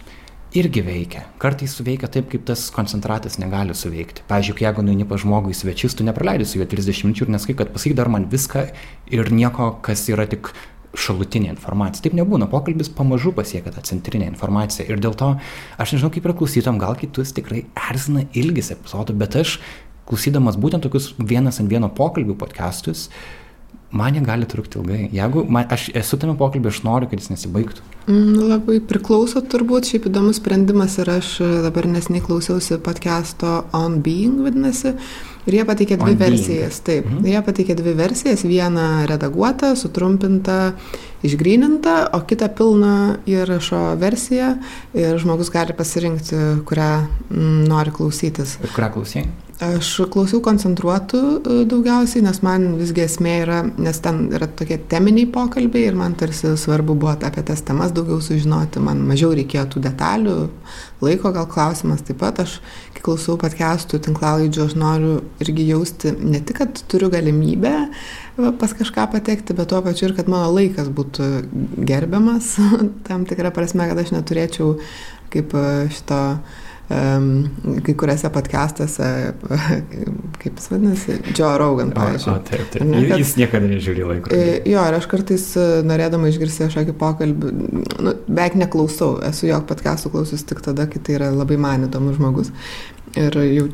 [0.56, 1.24] irgi veikia.
[1.40, 4.24] Kartais suveikia taip, kaip tas koncentratas negali suveikti.
[4.28, 7.56] Pavyzdžiui, jeigu nueini pa žmogų į svečius, tu nepraleidi su juo 30 minučių ir neskai,
[7.58, 8.66] kad pasakyk dar man viską
[9.12, 10.52] ir nieko, kas yra tik
[10.92, 12.04] šalutinė informacija.
[12.04, 15.30] Taip nebūna, pokalbis pamažu pasiekia tą centrinę informaciją ir dėl to
[15.80, 19.56] aš nežinau kaip ir klausytam, gal kitus tikrai erzina ilgis epizodų, bet aš
[20.10, 23.41] klausydamas būtent tokius vienas ant vieno pokalbių podcastus, uh,
[23.92, 25.08] man jie gali trukti ilgai.
[25.12, 27.84] Jeigu man, aš esu tame pokalbį, aš noriu, kad jis nesibaigtų.
[28.08, 34.42] Mm, labai priklauso turbūt, šiaip įdomus sprendimas ir aš dabar nesnei klausiausi podcast'o On Being
[34.42, 34.96] vadinasi.
[35.42, 36.80] Ir jie pateikė dvi On versijas.
[36.80, 36.86] Being.
[36.88, 37.30] Taip, mhm.
[37.30, 38.44] jie pateikė dvi versijas.
[38.46, 40.58] Vieną redaguotą, sutrumpintą,
[41.26, 42.96] išgrynintą, o kitą pilną
[43.30, 44.54] įrašo versiją.
[44.98, 46.90] Ir žmogus gali pasirinkti, kurią
[47.30, 48.58] mm, nori klausytis.
[48.62, 49.26] Ir kurią klausai?
[49.62, 55.28] Aš klausiau koncentruotų e, daugiausiai, nes man visgi esmė yra, nes ten yra tokie teminiai
[55.30, 59.82] pokalbiai ir man tarsi svarbu buvo apie tas temas daugiau sužinoti, man mažiau reikėjo tų
[59.84, 60.34] detalių,
[61.04, 62.56] laiko gal klausimas taip pat, aš
[62.96, 67.76] kai klausau podcastų, tinklalaidžių, aš noriu irgi jausti ne tik, kad turiu galimybę
[68.58, 71.30] pas kažką patekti, bet tuo pačiu ir kad mano laikas būtų
[71.86, 72.56] gerbiamas,
[73.06, 74.74] tam tikrą prasme, kad aš neturėčiau
[75.32, 76.20] kaip e, šito
[77.86, 79.08] kai kuriuose podcastuose,
[80.42, 82.32] kaip jis vadinasi, Joe Rogan, pavyzdžiui.
[82.34, 82.86] O, taip, taip.
[82.88, 84.32] Ne, kad, jis niekada nežiūri laiko.
[84.34, 87.52] E, jo, ir aš kartais e, norėdama išgirsti kažkokį pokalbį,
[88.02, 92.18] nu, beveik neklausau, esu jo podcastų klausius tik tada, kai tai yra labai man įdomus
[92.20, 92.52] žmogus.
[93.18, 93.66] Ir jau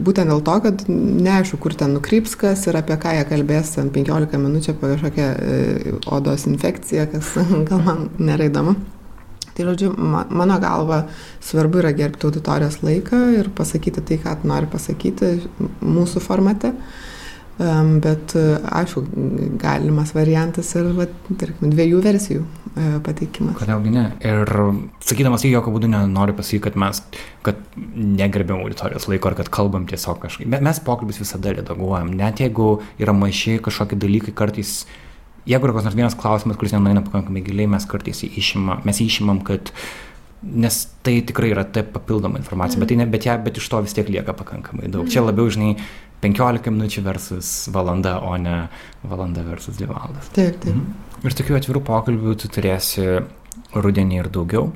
[0.00, 3.90] būtent dėl to, kad neaišku, kur ten nukryps kas ir apie ką jie kalbės ten
[3.92, 7.34] 15 minučių apie kažkokią e, odos infekciją, kas
[7.68, 8.78] gal man nėra įdomu.
[9.56, 11.02] Tai žodžiu, mano galva
[11.44, 15.34] svarbu yra gerbti auditorijos laiką ir pasakyti tai, ką nori pasakyti
[15.84, 16.72] mūsų formate.
[18.02, 19.02] Bet aišku,
[19.60, 21.04] galimas variantas ir, va,
[21.38, 23.58] tarkim, dviejų versijų e, pateikimas.
[23.60, 24.06] Kodėlgi ne?
[24.24, 24.48] Ir
[25.04, 27.02] sakydamas, jokio būdu nenoriu pasakyti, kad mes,
[27.44, 30.48] kad negerbėm auditorijos laiko ar kad kalbam tiesiog kažkaip.
[30.64, 34.86] Mes pokalbis visada redaguojam, net jeigu yra maži kažkokie dalykai kartais
[35.48, 39.02] jeigu yra koks nors vienas klausimas, kuris nenueina pakankamai giliai, mes kartais jį išimam, mes
[39.02, 39.72] jį išimam, kad
[40.42, 42.82] nes tai tikrai yra taip papildoma informacija, mm.
[42.82, 45.06] bet, tai ne, bet, ja, bet iš to vis tiek lieka pakankamai daug.
[45.06, 45.12] Mm.
[45.14, 45.76] Čia labiau, žinai,
[46.22, 48.64] 15 minučių versus valanda, o ne
[49.06, 50.30] valanda versus 2 valandas.
[50.34, 50.74] Taip, taip.
[50.74, 51.22] Mm.
[51.22, 53.06] Ir tokių atvirų pokalbių tu turėsi
[53.74, 54.70] rudenį ir daugiau.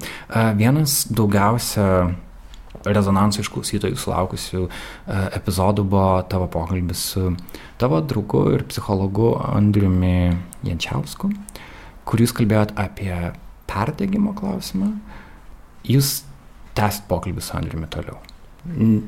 [0.58, 1.86] Vienas daugiausia
[2.94, 4.68] rezonanso iš klausytojų sulaukusių e,
[5.38, 7.32] epizodų buvo tavo pokalbis su
[7.80, 11.30] tavo draugu ir psichologu Andriumi Jančiausku,
[12.06, 13.14] kur jūs kalbėjot apie
[13.70, 14.92] perdegimo klausimą.
[15.86, 16.20] Jūs
[16.76, 18.18] tęsit pokalbį su Andriumi toliau.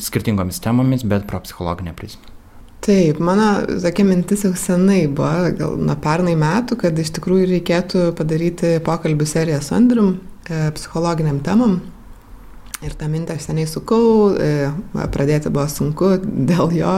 [0.03, 2.35] Skirtingomis temomis, bet pro psichologinę prizmę.
[2.81, 8.05] Taip, mano tokia mintis jau senai buvo, gal nuo pernai metų, kad iš tikrųjų reikėtų
[8.19, 10.13] padaryti pokalbių seriją su Andrium
[10.47, 11.81] e, psichologiniam temam.
[12.79, 14.69] Ir tą mintį aš seniai sukau, e,
[15.11, 16.93] pradėti buvo sunku dėl jo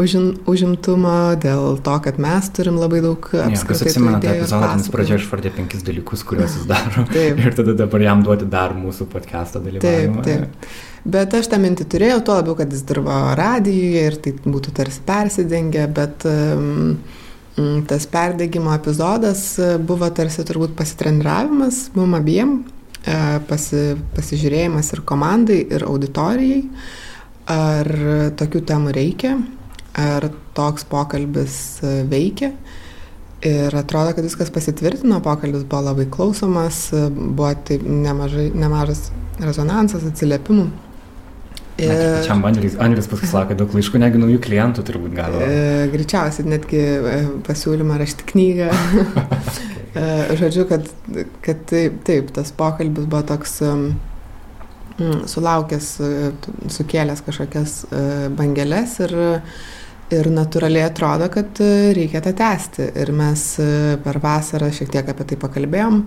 [0.00, 3.84] užim, užimtumo, dėl to, kad mes turim labai daug apskritai.
[3.84, 7.04] Ja, atsimena tą epizodą, nes pradžioje išvardė penkis dalykus, kuriuos jis daro.
[7.12, 7.44] Taip.
[7.44, 10.24] Ir tada dabar jam duoti dar mūsų podcast'o dalyvavimą.
[10.24, 10.72] Taip, taip.
[11.04, 15.04] Bet aš tą mintį turėjau, tuo labiau, kad jis dirbo radijuje ir tai būtų tarsi
[15.04, 16.96] persidengę, bet um,
[17.92, 19.50] tas perdegimo epizodas
[19.84, 22.62] buvo tarsi turbūt pasitreniravimas mum abiem
[23.48, 26.60] pasi, pasižiūrėjimas ir komandai, ir auditorijai,
[27.50, 27.88] ar
[28.38, 29.38] tokių temų reikia,
[29.98, 32.52] ar toks pokalbis e, veikia.
[33.46, 39.08] Ir atrodo, kad viskas pasitvirtino, pokalbis buvo labai klausomas, e, buvo taip nemažai, nemažas
[39.40, 40.68] rezonansas, atsiliepimų.
[41.80, 41.96] Ir...
[42.26, 45.16] Čia Andris, Andris paskui sako, daug laiškų, negi naujų klientų turbūt.
[45.16, 46.84] E, greičiausiai netgi
[47.46, 48.68] pasiūlymą rašti knygą.
[49.94, 50.86] E, žodžiu, kad,
[51.42, 53.90] kad taip, taip, tas pokalbis buvo toks um,
[55.26, 56.30] sulaukęs, e,
[56.70, 59.14] sukėlęs kažkokias uh, bangeles ir,
[60.12, 61.58] ir natūraliai atrodo, kad
[61.96, 62.90] reikia tą tęsti.
[63.02, 63.44] Ir mes
[64.04, 66.00] per vasarą šiek tiek apie tai pakalbėjom,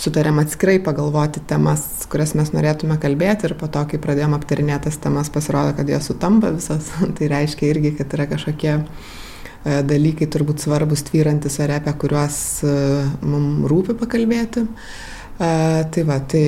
[0.00, 5.00] sutarėm atskirai pagalvoti temas, kurias mes norėtume kalbėti ir po to, kai pradėjom aptarinėti tas
[5.00, 6.92] temas, pasirodo, kad jos sutampa visas.
[7.16, 9.21] tai reiškia irgi, kad yra kažkokie uh, E,
[9.64, 12.76] dalykai turbūt svarbus tvyrantis ore, apie kuriuos e,
[13.22, 14.64] mums rūpi pakalbėti.
[14.66, 15.50] E,
[15.94, 16.44] tai va, tai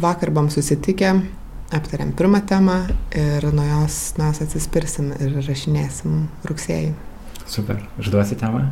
[0.00, 1.14] vakar buvom susitikę,
[1.78, 2.80] aptarėm pirmą temą
[3.16, 6.92] ir nuo jos mes atsispirsim ir rašinėsim rugsėjai.
[7.48, 8.66] Super, užduosi temą?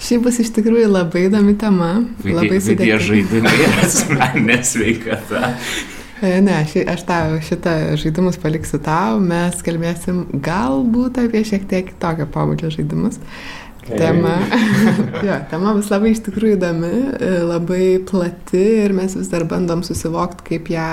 [0.00, 1.90] Ši bus iš tikrųjų labai įdomi tema.
[2.24, 2.98] Labai sudėtinga.
[3.00, 5.52] Žaidimai ir asmeninė sveikata.
[6.26, 11.92] E, ne, ši, aš tau šitą žaidimus paliksiu tau, mes kalbėsim galbūt apie šiek tiek
[11.92, 13.20] kitokio pobūdžio žaidimus.
[13.86, 14.32] Tema,
[15.26, 19.84] jo, tema bus labai iš tikrųjų įdomi, e, labai plati ir mes vis dar bandom
[19.86, 20.88] susivokti, kaip ją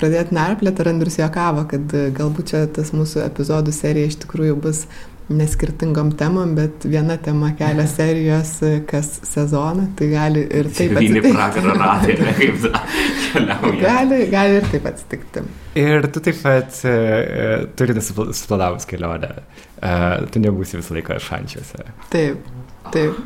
[0.00, 0.80] pradėti narplėti.
[0.80, 4.86] Ir Andrius juokavo, kad galbūt čia tas mūsų epizodų serija iš tikrųjų bus
[5.30, 8.56] neskirtingom temom, bet viena tema kelia serijos
[8.90, 11.32] kas sezoną, tai gali ir taip atsitikti.
[11.36, 12.82] Pragarą ratai, kaip ta
[13.34, 13.74] keliauja.
[13.84, 15.44] Gali, gali ir taip atsitikti.
[15.78, 19.30] Ir tu taip pat uh, turi suplanavus kelionę.
[19.80, 21.86] Uh, tu nebūsi visą laiką šančiuose.
[22.12, 22.50] Taip,
[22.90, 23.22] taip.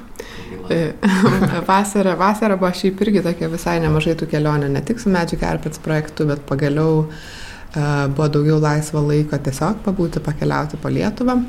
[1.71, 5.81] vasara, vasara buvo šiaip irgi tokia visai nemažai tų kelionių, ne tik su Magic Carpets
[5.83, 11.41] projektu, bet pagaliau uh, buvo daugiau laisvo laiko tiesiog pabūti, pakeliauti po Lietuvą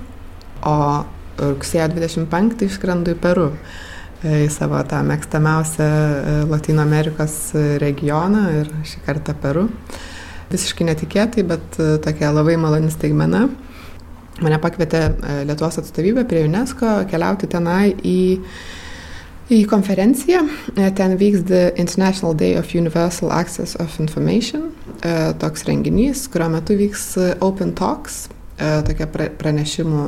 [0.65, 0.77] o
[1.39, 3.49] rugsėjo 25 išskrendu į Peru,
[4.23, 7.37] e, į savo tą mėgstamiausią e, Latino Amerikos
[7.81, 9.67] regioną ir šį kartą Peru.
[10.51, 13.47] Visiškai netikėtai, bet e, tokia labai maloni staigmena.
[14.43, 15.05] Mane pakvietė
[15.47, 18.17] Lietuvos atstovybė prie UNESCO keliauti tenai į
[19.45, 20.41] į konferenciją.
[20.97, 24.71] Ten vyks The International Day of Universal Access of Information,
[25.39, 27.05] toks renginys, kurio metu vyks
[27.45, 28.25] Open Talks,
[28.57, 29.07] tokia
[29.39, 30.03] pranešimų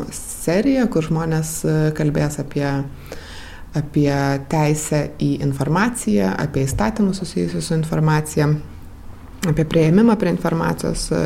[0.47, 2.67] serija, kur žmonės e, kalbės apie,
[3.75, 4.11] apie
[4.51, 8.49] teisę į informaciją, apie įstatymus susijusius su informacija,
[9.47, 11.09] apie prieimimą prie informacijos.
[11.11, 11.25] E,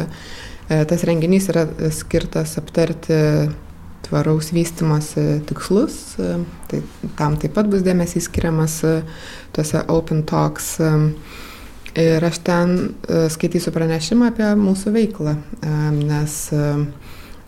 [0.69, 3.19] e, tas renginys yra skirtas aptarti
[4.07, 6.17] tvaraus vystimosi tikslus,
[6.67, 6.81] tai
[7.19, 8.81] tam taip pat bus dėmesys skiriamas
[9.55, 10.73] tuose Open Talks.
[12.01, 12.73] Ir aš ten
[13.31, 15.35] skaitysiu pranešimą apie mūsų veiklą,
[15.95, 16.35] nes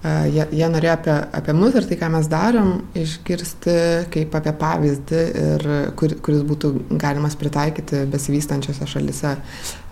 [0.04, 3.76] Jie, jie norėjo apie, apie mus ir tai, ką mes darom, išgirsti
[4.12, 5.63] kaip apie pavyzdį, ir,
[6.00, 9.38] kur, kuris būtų galimas pritaikyti besivystančiose šalise,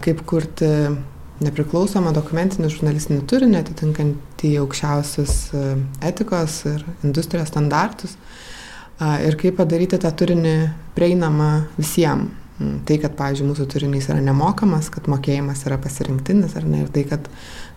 [0.04, 0.68] kaip kurti
[1.42, 5.38] nepriklausomą dokumentinį žurnalistinį turinį, atitinkantį aukščiausius
[6.12, 8.18] etikos ir industrijos standartus
[9.26, 10.56] ir kaip padaryti tą turinį
[10.98, 12.38] prieinamą visiems.
[12.62, 17.08] Tai, kad, pavyzdžiui, mūsų turinys yra nemokamas, kad mokėjimas yra pasirinktinis, ar ne, ir tai,
[17.10, 17.26] kad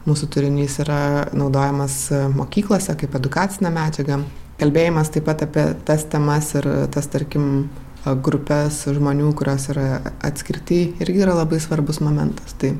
[0.05, 4.21] Mūsų turinys yra naudojamas mokyklose kaip edukacinė medžiaga.
[4.61, 7.71] Kalbėjimas taip pat apie tas temas ir tas, tarkim,
[8.05, 12.53] grupės žmonių, kurios yra atskirti, irgi yra labai svarbus momentas.
[12.61, 12.75] Tai,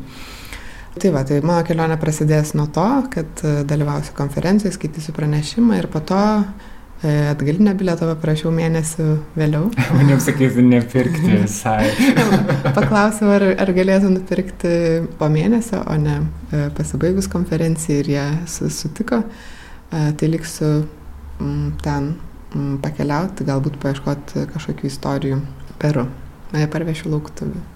[1.01, 6.05] tai va, tai mano kelionė prasidės nuo to, kad dalyvausiu konferencijoje, skaitysiu pranešimą ir po
[6.05, 6.21] to
[7.33, 9.07] atgalinio bilieto paprašiau mėnesių
[9.39, 9.69] vėliau.
[9.99, 11.91] Maniau, sakysi, nepirkti visai.
[12.79, 14.75] Paklausiau, ar, ar galėtų nupirkti
[15.21, 19.25] po mėnesio, o ne e, pasibaigus konferencijai ir jie sutiko.
[19.25, 20.73] E, tai liksiu
[21.85, 22.15] ten
[22.85, 25.43] pakeliauti, galbūt paieškoti kažkokių istorijų
[25.83, 26.07] Peru.
[26.55, 27.74] Parvešiu lauktuvių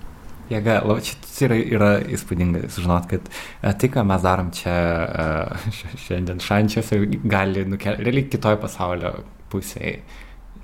[0.50, 0.78] jėga.
[1.04, 5.26] Čia yra, yra įspūdinga sužinot, kad e, tai, ką mes darom čia e,
[6.06, 9.14] šiandien šančiuose, gali nukelti realiai kitoje pasaulio
[9.52, 9.98] pusėje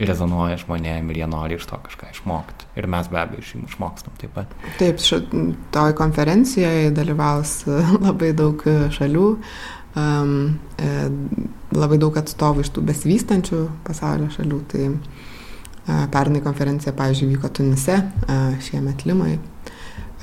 [0.00, 2.66] rezonuoja žmonėm ir jie nori iš to kažką išmokti.
[2.80, 4.56] Ir mes be abejo iš jų išmokstam taip pat.
[4.80, 4.98] Taip,
[5.74, 7.60] toj konferencijoje dalyvaus
[8.06, 8.64] labai daug
[8.96, 9.28] šalių,
[10.00, 10.34] um,
[11.74, 14.60] labai daug atstovų iš tų besivystančių pasaulio šalių.
[14.72, 19.36] Tai uh, pernai konferencija, pavyzdžiui, vyko Tunise, uh, šiemet Limai.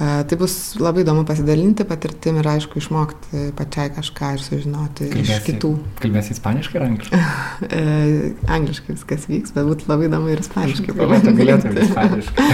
[0.01, 5.43] Tai bus labai įdomu pasidalinti patirtim ir aišku išmokti pačiai kažką ir sužinoti kalbėsi, iš
[5.45, 5.71] kitų.
[6.01, 7.19] Kalbėsi ispaniškai ar angliškai?
[7.61, 7.81] E,
[8.49, 10.95] angliškai viskas vyks, bet būtų labai įdomu ir ispaniškai.
[10.97, 12.47] Galėtum, galėtum ispaniškai.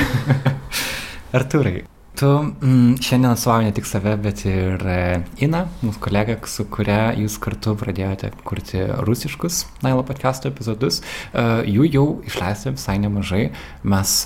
[1.37, 1.85] Arturai,
[2.19, 4.99] tu mm, šiandien atstovauji ne tik save, bet ir e,
[5.47, 10.99] Ina, mūsų kolega, su kuria jūs kartu pradėjote kurti rusiškus Nailo podcast'o epizodus.
[11.31, 13.45] E, jų jau išleistė visai nemažai.
[13.87, 14.19] Mes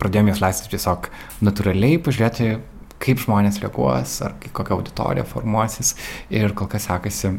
[0.00, 1.10] pradėjome jas leisti tiesiog
[1.46, 2.56] natūraliai, pažiūrėti,
[3.02, 5.94] kaip žmonės reaguos, ar kokia auditorija formuosis
[6.32, 7.36] ir kol kas sekasi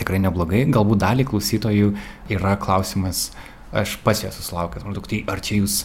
[0.00, 0.64] tikrai neblogai.
[0.70, 1.94] Galbūt dalį klausytojų
[2.34, 3.30] yra klausimas,
[3.70, 5.82] aš pas jas susilaukęs, maždaug tai ar čia jūs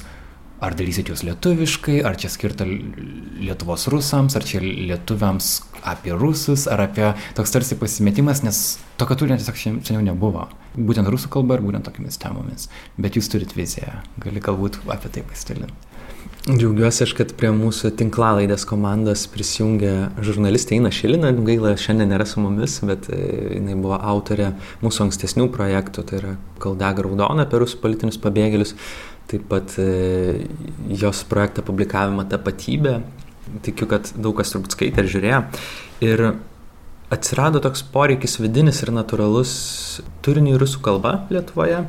[0.64, 5.50] ar darysit jūs lietuviškai, ar čia skirta Lietuvos rusams, ar čia lietuviams
[5.86, 8.62] apie rusus, ar apie toks tarsi pasimetimas, nes
[9.00, 10.48] tokio turinio tiesiog šiandien nebuvo.
[10.76, 12.70] Būtent rusų kalba ir būtent tokiamis temomis.
[12.98, 15.85] Bet jūs turit viziją, gali galbūt apie tai pasidalinti.
[16.46, 22.38] Džiaugiuosi aš, kad prie mūsų tinklalaidės komandos prisijungė žurnalistė Eina Šilina, gaila šiandien nėra su
[22.44, 23.18] mumis, bet e,
[23.56, 24.52] jinai buvo autorė
[24.84, 28.76] mūsų ankstesnių projektų, tai yra Kaldega Raudona apie rusų politinius pabėgėlius,
[29.32, 30.46] taip pat e,
[30.94, 33.00] jos projektą publikavimą tapatybę.
[33.66, 35.44] Tikiu, kad daug kas turbūt skaitė ir žiūrėjo.
[36.06, 36.26] Ir
[37.10, 39.58] atsirado toks poreikis vidinis ir natūralus
[40.22, 41.88] turiniui rusų kalba Lietuvoje,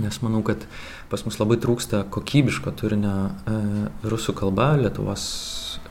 [0.00, 0.64] nes manau, kad
[1.10, 3.58] pas mus labai trūksta kokybiško turinio e,
[4.06, 5.26] rusų kalba, Lietuvos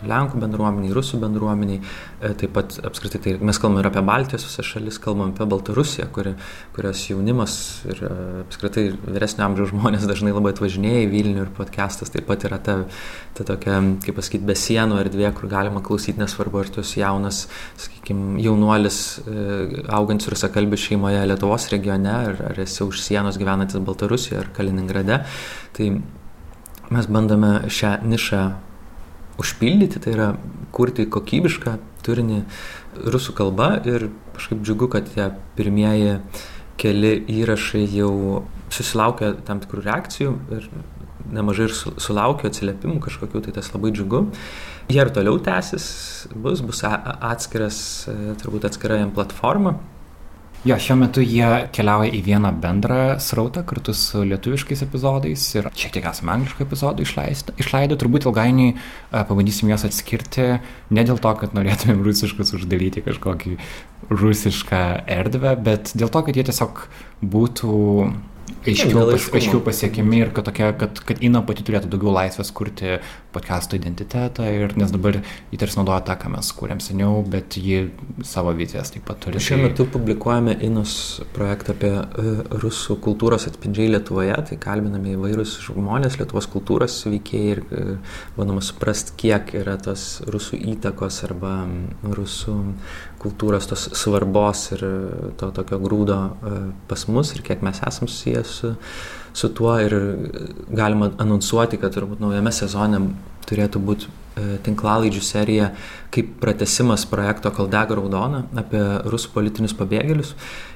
[0.03, 1.79] Lenkų bendruomeniai, Rusų bendruomeniai,
[2.19, 6.07] e, taip pat apskritai tai mes kalbame ir apie Baltijos visas šalis, kalbame apie Baltarusiją,
[6.15, 6.35] kuri,
[6.75, 7.55] kurios jaunimas
[7.87, 8.11] ir e,
[8.43, 12.77] apskritai vyresnio amžiaus žmonės dažnai labai atvažinėja į Vilnių ir podcastas taip pat yra ta,
[13.37, 17.45] ta tokia, kaip pasakyti, be sienų erdvė, kur galima klausyti, nesvarbu, ar tu esi jaunas,
[17.81, 18.99] sakykime, jaunuolis
[19.95, 25.23] augantis rusakalbių šeimoje Lietuvos regione, ar, ar esi už sienos gyvenantis Baltarusijoje ar Kaliningrade.
[25.75, 25.89] Tai
[26.93, 28.43] mes bandome šią nišą
[29.41, 30.27] užpildyti, tai yra
[30.75, 32.41] kurti kokybišką turinį
[33.11, 36.19] rusų kalba ir kažkaip džiugu, kad tie pirmieji
[36.79, 38.43] keli įrašai jau
[38.73, 40.69] susilaukia tam tikrų reakcijų ir
[41.35, 44.25] nemažai ir sulaukia atsiliepimų kažkokių, tai tas labai džiugu.
[44.91, 45.85] Jie ir toliau tęsis,
[46.35, 47.79] bus, bus atskiras,
[48.41, 49.79] turbūt atskira jam platforma,
[50.65, 51.45] Jo, šiuo metu jie
[51.77, 57.05] keliauja į vieną bendrą srautą kartu su lietuviškais epizodais ir šiek tiek esame angliškų epizodų
[57.05, 57.97] išleidę.
[58.01, 58.71] Turbūt ilgainiui
[59.13, 60.47] pabandysim juos atskirti
[60.89, 63.59] ne dėl to, kad norėtumėm rusiškus uždaryti kažkokį
[64.09, 64.81] rusišką
[65.19, 66.87] erdvę, bet dėl to, kad jie tiesiog
[67.21, 67.77] būtų
[68.65, 72.97] aiškiau, pas, aiškiau pasiekiami ir kad, tokia, kad, kad Ina pati turėtų daugiau laisvės kurti
[73.35, 75.19] podcast'o identitetą, ir, nes dabar
[75.51, 77.89] jį tarsi naudoja tą, ką mes kūrėm seniau, bet ji
[78.27, 79.41] savo vizijas taip pat turi.
[79.43, 80.95] Šiuo metu publikuojame Inos
[81.35, 87.63] projektą apie uh, rusų kultūros atspindžiai Lietuvoje, tai kalbiname įvairius žmonės, Lietuvos kultūros veikėjai ir
[87.65, 91.57] uh, bandoma suprasti, kiek yra tos rusų įtakos arba
[92.15, 92.57] rusų
[93.25, 94.87] kultūros tos svarbos ir
[95.41, 96.57] to tokio grūdo uh,
[96.89, 98.75] pas mus ir kiek mes esam susijęs su,
[99.35, 99.95] su tuo ir
[100.69, 103.01] galima anonsuoti, kad turbūt naujame sezone
[103.49, 105.69] turėtų būti e, tinklalaidžių serija
[106.13, 110.33] kaip pratesimas projekto Kaldega Raudona apie rusų politinius pabėgėlius.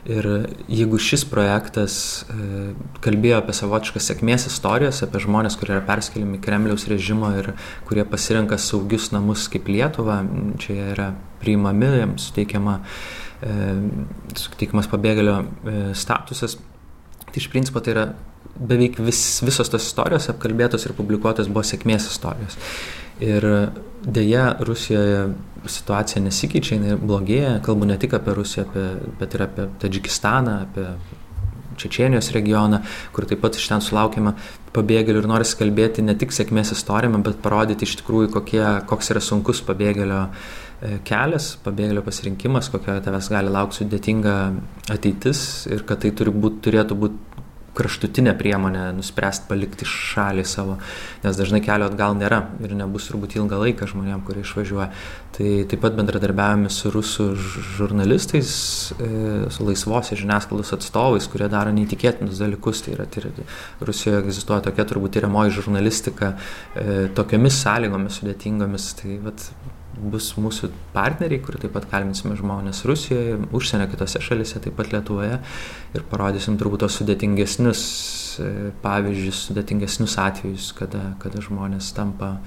[0.09, 0.27] Ir
[0.67, 2.73] jeigu šis projektas e,
[3.05, 7.53] kalbėjo apie savotiškas sėkmės istorijas, apie žmonės, kurie yra perskeliami Kremliaus režimo ir
[7.89, 10.21] kurie pasirenka saugius namus kaip Lietuva,
[10.61, 11.09] čia yra
[11.41, 12.79] priimami, jiems suteikiama,
[13.43, 13.59] e,
[14.39, 15.37] suteikiamas pabėgėlio
[15.97, 16.57] statusas,
[17.29, 18.05] Tai iš principo tai yra
[18.59, 22.57] beveik vis, visos tos istorijos apkalbėtos ir publikuotos buvo sėkmės istorijos.
[23.23, 23.45] Ir
[24.03, 25.29] dėja Rusijoje
[25.69, 28.85] situacija nesikeičia, jinai blogėja, kalbu ne tik apie Rusiją, apie,
[29.19, 30.87] bet ir apie Tadžikistaną, apie
[31.79, 32.81] Čečienijos regioną,
[33.15, 34.33] kur taip pat iš ten sulaukime
[34.75, 39.21] pabėgėlių ir norisi kalbėti ne tik sėkmės istorijame, bet parodyti iš tikrųjų, kokie, koks yra
[39.23, 40.31] sunkus pabėgėlio e,
[41.07, 44.35] kelias, pabėgėlio pasirinkimas, kokia tavęs gali laukti sudėtinga
[44.95, 47.29] ateitis ir kad tai turi būt, turėtų būti
[47.79, 50.77] kraštutinė priemonė nuspręsti palikti šalį savo,
[51.23, 54.89] nes dažnai kelio atgal nėra ir nebus turbūt ilgą laiką žmonėm, kurie išvažiuoja.
[55.37, 57.29] Tai taip pat bendradarbiavame su rusų
[57.77, 58.51] žurnalistais,
[58.97, 59.09] e,
[59.53, 62.83] su laisvosios žiniasklaidos atstovais, kurie daro neįtikėtinus dalykus.
[62.83, 63.31] Tai yra, tai
[63.85, 68.91] Rusijoje egzistuoja tokia turbūt tyriamoji žurnalistika e, tokiamis sąlygomis sudėtingomis.
[68.99, 69.51] Tai vat,
[69.99, 75.39] bus mūsų partneriai, kur taip pat kalbinsime žmonės Rusijoje, užsienio kitose šalise, taip pat Lietuvoje
[75.95, 77.83] ir parodysim turbūt tos sudėtingesnius
[78.39, 78.49] e,
[78.83, 82.37] pavyzdžius, sudėtingesnius atvejus, kada, kada žmonės tampa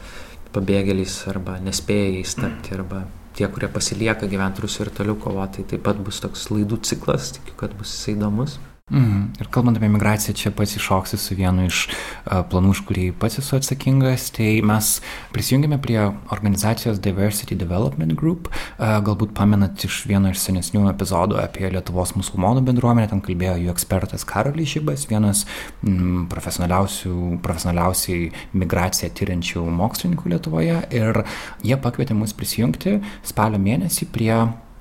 [0.52, 5.76] pabėgėliais arba nespėja jais tapti arba tie, kurie pasilieka gyventi Rusijoje ir toliau kovoti, tai
[5.76, 8.58] taip pat bus toks laidų ciklas, tikiu, kad bus įdomus.
[8.92, 9.32] Mm.
[9.40, 13.38] Ir kalbant apie migraciją, čia pats iššoksiu su vienu iš uh, planų, už kurį pats
[13.40, 14.26] esu atsakingas.
[14.36, 14.90] Tai mes
[15.32, 15.96] prisijungėme prie
[16.34, 18.50] organizacijos Diversity Development Group.
[18.52, 23.08] Uh, galbūt pamenat iš vieno iš senesnių epizodų apie Lietuvos musulmonų bendruomenę.
[23.14, 25.46] Ten kalbėjo jų ekspertas Karolis Žybas, vienas
[25.80, 30.76] mm, profesionaliausiai migraciją tyriančių mokslininkų Lietuvoje.
[30.92, 31.22] Ir
[31.64, 34.36] jie pakvietė mus prisijungti spalio mėnesį prie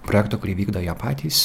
[0.07, 1.41] projekto, kurį vykdo jie patys,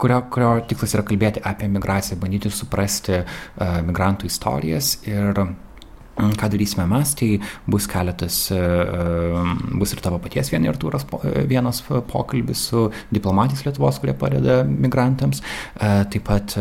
[0.00, 6.52] kurio, kurio tikslas yra kalbėti apie migraciją, bandyti suprasti uh, migrantų istorijas ir mm, ką
[6.52, 7.30] darysime mes, tai
[7.70, 11.06] bus keletas, uh, bus ir tavo paties vien ir turas
[11.50, 15.44] vienas pokalbis su diplomatais Lietuvos, kurie padeda migrantams,
[15.78, 16.56] taip pat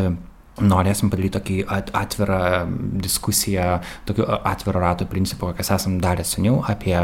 [0.60, 1.56] norėsim padaryti tokį
[1.95, 2.39] atvirą
[3.02, 3.80] diskusiją,
[4.10, 6.95] tokiu atviro rato principu, kokias esam darę seniau, apie,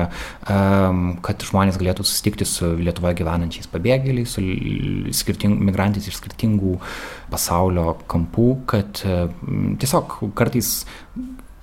[0.51, 4.43] um, kad žmonės galėtų susitikti su Lietuvoje gyvenančiais pabėgėliais, su
[5.15, 6.75] skirting, migrantais iš skirtingų
[7.31, 10.81] pasaulio kampų, kad um, tiesiog kartais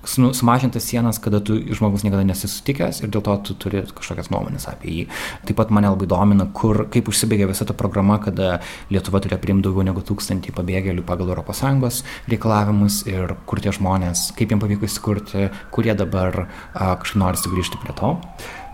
[0.05, 4.91] sumažintas sienas, kada tu žmogus niekada nesisutikęs ir dėl to tu turi kažkokias nuomonės apie
[4.93, 5.05] jį.
[5.47, 8.59] Taip pat mane labai domina, kur, kaip užsibaigė visa ta programa, kada
[8.93, 14.53] Lietuva turėjo priimti daugiau negu tūkstantį pabėgėlių pagal ES reikalavimus ir kur tie žmonės, kaip
[14.53, 16.45] jiems pavyko įsikurti, kurie dabar
[16.75, 18.13] kažkaip nori sugrįžti prie to.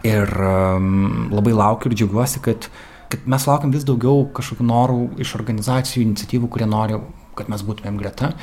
[0.08, 2.68] Ir um, labai laukiu ir džiaugiuosi, kad,
[3.12, 6.98] kad mes laukiam vis daugiau kažkokių norų iš organizacijų, iniciatyvų, kurie nori
[7.38, 8.34] kad mes būtumėm greta.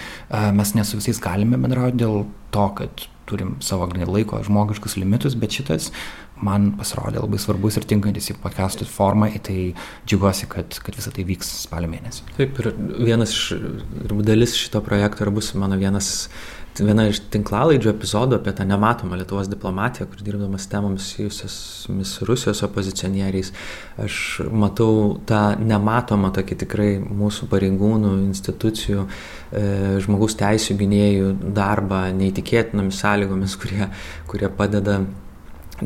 [0.55, 5.53] Mes ne su visais galime bendrauti dėl to, kad turim savo laiko žmogiškus limitus, bet
[5.59, 5.91] šitas
[6.43, 9.72] man pasirodė labai svarbus ir tinkantis į podcastų formą, tai
[10.09, 12.28] džiugiuosi, kad, kad visą tai vyks spalio mėnesį.
[12.39, 12.70] Taip, ir
[13.11, 13.59] vienas iš
[14.26, 16.28] dalis šito projekto ir bus mano vienas
[16.85, 23.53] viena iš tinklalaidžių epizodų apie tą nematomą Lietuvos diplomatiją, kur dirbdamas temomis susijusiamis Rusijos opozicionieriais,
[24.05, 24.18] aš
[24.51, 29.07] matau tą nematomą tokį tikrai mūsų pareigūnų, institucijų,
[29.53, 29.64] e,
[30.05, 33.89] žmogaus teisų gynėjų darbą neįtikėtinomis sąlygomis, kurie,
[34.31, 35.01] kurie padeda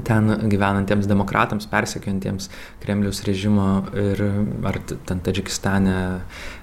[0.00, 2.48] ten gyvenantiems demokratams, persekiantiems
[2.80, 4.22] Kremliaus režimo ir
[4.64, 5.96] ar ten Tadžikistane,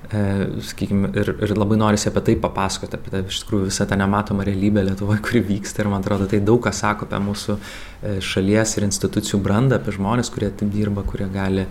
[0.09, 0.23] e,
[0.71, 4.47] sakykime, ir, ir labai norisi apie tai papasakoti, apie tai iš tikrųjų visą tą nematomą
[4.47, 8.75] realybę Lietuvoje, kuri vyksta ir man atrodo tai daug ką sako apie mūsų e, šalies
[8.79, 11.67] ir institucijų brandą, apie žmonės, kurie taip dirba, kurie gali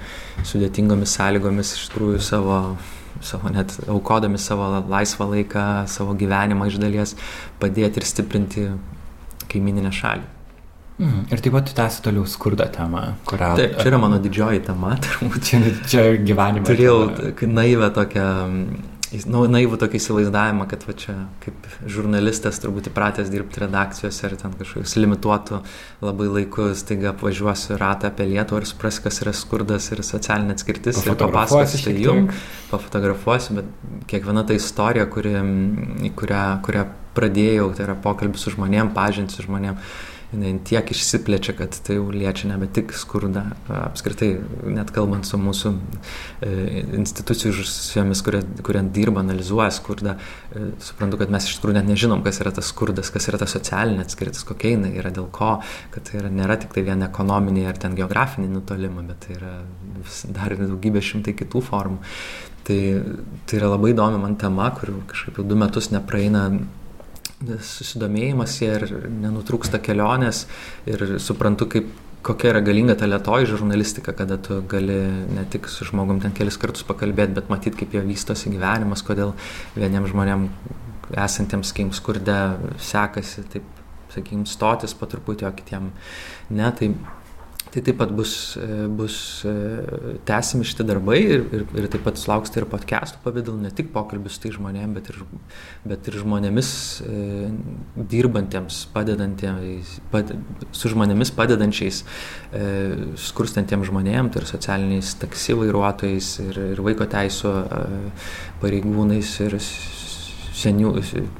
[0.47, 2.63] sudėtingomis sąlygomis iš tikrųjų savo
[3.19, 7.17] savo net aukodami savo laisvą laiką, savo gyvenimą iš dalies
[7.59, 8.69] padėti ir stiprinti
[9.51, 10.38] kaimininę šalį.
[10.99, 11.29] Mhm.
[11.31, 13.53] Ir taip pat tęsi toliau skurdo temą, kurią...
[13.59, 15.45] Taip, čia yra mano didžioji tema, turbūt.
[15.47, 16.67] Čia, čia gyvenime.
[16.67, 16.97] Turėjau
[17.47, 18.25] naivę tokią,
[19.31, 24.59] nu, naivų tokį įsivaizdavimą, kad va čia kaip žurnalistas turbūt įpratęs dirbti redakcijose ar ten
[24.59, 25.63] kažkokius limituotų
[26.03, 30.99] labai laikus, taigi apvažiuosiu ratą apie Lietuvą ir suprasiu, kas yra skurdas ir socialinė atskirtis
[31.05, 32.45] ir papasakosiu tai jums,
[32.75, 33.73] pafotografuosiu, bet
[34.11, 35.39] kiekviena ta istorija, kuri,
[36.19, 39.79] kurią, kurią pradėjau, tai yra pokalbis su žmonėm, pažinti su žmonėm
[40.33, 44.35] jinai tiek išsiplečia, kad tai jau liečia nebe tik skurdą, apskritai,
[44.69, 45.73] net kalbant su mūsų
[46.45, 46.51] e,
[46.99, 50.19] institucijų su jomis, kurie, kurie dirba, analizuoja skurdą,
[50.53, 53.49] e, suprantu, kad mes iš tikrųjų net nežinom, kas yra tas skurdas, kas yra ta
[53.49, 55.55] socialinė atskirtis, kokia jinai yra, dėl ko,
[55.95, 59.55] kad tai yra, nėra tik tai vien ekonominiai ar ten geografiniai nutolimai, bet tai yra
[60.37, 62.03] dar daugybė šimtai kitų formų.
[62.69, 62.81] Tai,
[63.49, 66.51] tai yra labai įdomi man tema, kurių kažkaip jau du metus nepraeina
[67.47, 68.85] susidomėjimas ir
[69.23, 70.47] nenutrūksta kelionės
[70.91, 71.91] ir suprantu, kaip,
[72.27, 74.99] kokia yra galinga ta lietoji žurnalistika, kada tu gali
[75.37, 79.37] ne tik su žmogum ten kelis kartus pakalbėti, bet matyti, kaip jo vystosi gyvenimas, kodėl
[79.79, 80.75] vieniems žmonėms
[81.17, 82.39] esantiems, sakykim, skurde
[82.85, 83.71] sekasi, taip,
[84.13, 85.93] sakykim, stotis po truputį, o kitiem
[86.51, 86.69] ne.
[86.77, 86.91] Tai
[87.69, 89.53] Tai taip pat bus, e, bus e,
[90.29, 94.39] tęsimi šitie darbai ir, ir, ir taip pat sulauksite ir podcastų pavydalu, ne tik pokalbius
[94.41, 95.19] tai žmonėmis, bet ir,
[95.93, 96.71] bet ir žmonėmis
[97.05, 97.51] e,
[98.15, 100.33] dirbantiems, padedantiems, pad,
[100.73, 102.65] su žmonėmis padedančiais e,
[103.29, 108.01] skurstantiems žmonėms, tai ir socialiniais taksi vairuotojais, ir, ir vaiko teisų e,
[108.65, 109.61] pareigūnais, ir
[110.59, 110.93] senių,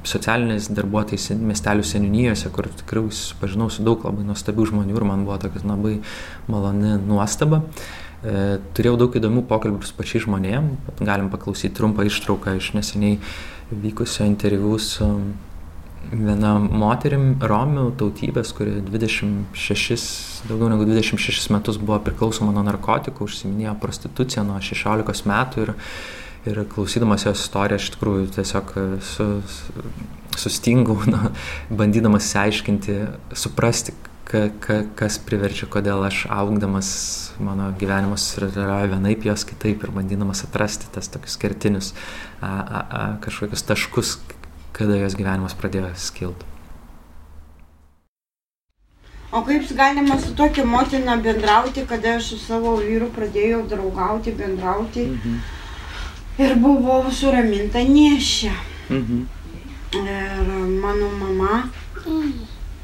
[0.07, 5.39] socialiniais darbuotojais miestelių seniūnijose, kur tikrai susipažinau su daug labai nuostabių žmonių ir man buvo
[5.41, 5.97] tokia labai
[6.51, 7.63] maloni nuostaba.
[8.19, 13.19] E, turėjau daug įdomių pokalbių su pačiais žmonėm, galim paklausyti trumpą ištrauką iš neseniai
[13.71, 15.07] vykusio interviu su
[16.09, 23.75] viena moterim Romių tautybės, kuri 26, daugiau negu 26 metus buvo priklausoma nuo narkotikų, užsiminėjo
[23.83, 25.73] prostituciją nuo 16 metų ir
[26.49, 29.27] ir klausydamas jos istoriją aš iš tikrųjų tiesiog e, su,
[30.39, 31.31] sustingau, na,
[31.69, 32.97] bandydamas įsiaiškinti,
[33.37, 33.95] suprasti,
[34.29, 36.91] ka, ka, kas priverčia, kodėl aš augdamas
[37.41, 41.93] mano gyvenimas yra vienaip, jos kitaip ir bandydamas atrasti tas tokius kertinius
[42.41, 44.15] a, a, a, kažkokius taškus,
[44.77, 46.45] kada jos gyvenimas pradėjo skilti.
[49.29, 55.05] O kaip galima su tokia motina bendrauti, kada aš su savo vyru pradėjau draugauti, bendrauti?
[55.05, 55.58] Mhm
[56.39, 58.53] ir buvau suraminta nešia.
[58.89, 59.27] Mhm.
[59.93, 60.47] Ir
[60.81, 61.63] mano mama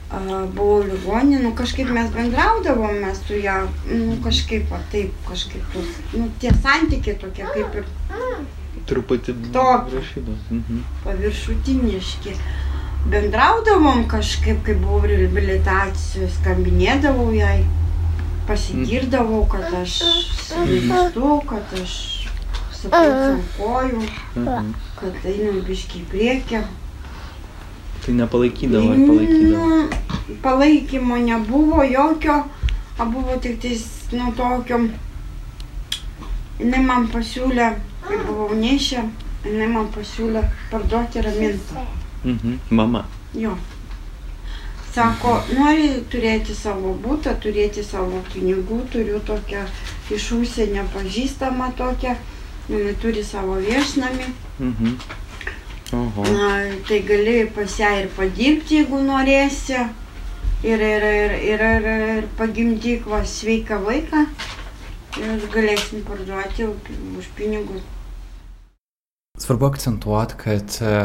[0.09, 0.19] a,
[0.55, 3.57] buvo ligonė, nu kažkaip mes bendraudavom, mes su ją,
[3.89, 7.87] nu kažkaip, va, taip, kažkaip, tos, nu tie santykiai tokie kaip ir...
[8.85, 10.01] Truputį tokie.
[10.53, 10.81] Mhm.
[11.05, 12.35] Paviršutiniški.
[13.09, 17.59] Bendraudavom kažkaip, kai buvau reabilitacijos, skambinėdavau jai,
[18.49, 19.99] pasigirdavau, kad aš
[20.41, 22.14] sveistu, kad aš
[22.87, 24.01] apsipūs ant kojų,
[24.99, 26.61] kad einam biški į priekį.
[28.05, 29.67] Tai nepalaikydavo ar palaikydavo?
[29.75, 32.37] Nu, palaikymo nebuvo jokio,
[32.99, 34.81] o buvo tik tais nuo tokio.
[36.59, 37.69] Jis man pasiūlė,
[38.05, 39.05] kai buvau nešę,
[39.45, 41.87] jis man pasiūlė parduoti ramintą.
[42.23, 42.59] Mhm.
[42.69, 43.05] Mama.
[43.33, 43.57] Jo.
[44.95, 49.65] Sako, nori turėti savo būtą, turėti savo pinigų, turiu tokią
[50.15, 52.13] iš užsienio pažįstamą tokią,
[53.01, 54.31] turi savo viešnamį.
[54.59, 54.97] Mhm.
[55.93, 56.23] Oho.
[56.33, 56.49] Na,
[56.87, 59.77] tai gali pas ją ir padirbti, jeigu norėsi.
[60.65, 64.25] Ir, ir, ir, ir, ir, ir pagimdyk va sveiką vaiką.
[65.21, 67.83] Ir galėsim parduoti už pinigus.
[69.39, 70.95] Svarbu akcentuoti, kad e,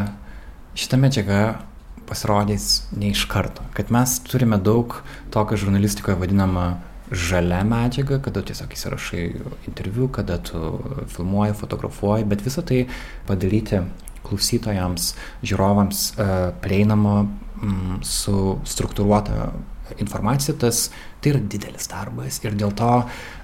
[0.78, 1.40] šita medžiaga
[2.08, 3.62] pasirodys ne iš karto.
[3.76, 4.96] Kad mes turime daug
[5.30, 6.80] to, kas žurnalistikoje vadinama
[7.10, 9.24] žalia medžiaga, kada tiesiog įsirašai
[9.68, 10.60] interviu, kada tu
[11.10, 12.84] filmuoji, fotografuoji, bet visą tai
[13.28, 13.82] padaryti
[14.26, 16.28] klausytojams, žiūrovams e,
[16.62, 18.36] prieinamo mm, su
[18.68, 19.50] struktūruota
[19.98, 20.88] informacija, tas
[21.20, 22.92] tai yra didelis darbas ir dėl to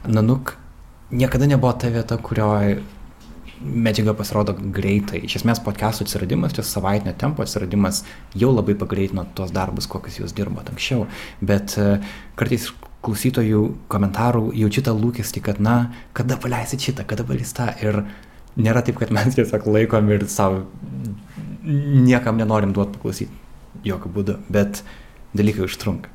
[0.06, 0.54] Nanuk
[1.10, 2.82] niekada nebuvo ta vieta, kurioje
[3.60, 5.22] medžiaga pasirodo greitai.
[5.24, 8.02] Iš esmės, podcastų atsiradimas, tas savaitinio tempo atsiradimas
[8.36, 11.06] jau labai pagreitino tuos darbus, kokius jūs dirbote anksčiau.
[11.40, 11.96] Bet uh,
[12.36, 12.68] kartais
[13.06, 15.76] klausytojų komentarų jaučiu tą lūkestį, kad, na,
[16.16, 17.70] kada paleisit šitą, kada paleisit tą.
[17.84, 18.02] Ir
[18.58, 20.64] nėra taip, kad mes tiesiog laikom ir savo
[21.66, 23.42] niekam nenorim duoti paklausyti.
[23.86, 24.38] Jokių būdų.
[24.50, 24.82] Bet
[25.36, 26.10] dalykai užtrunka.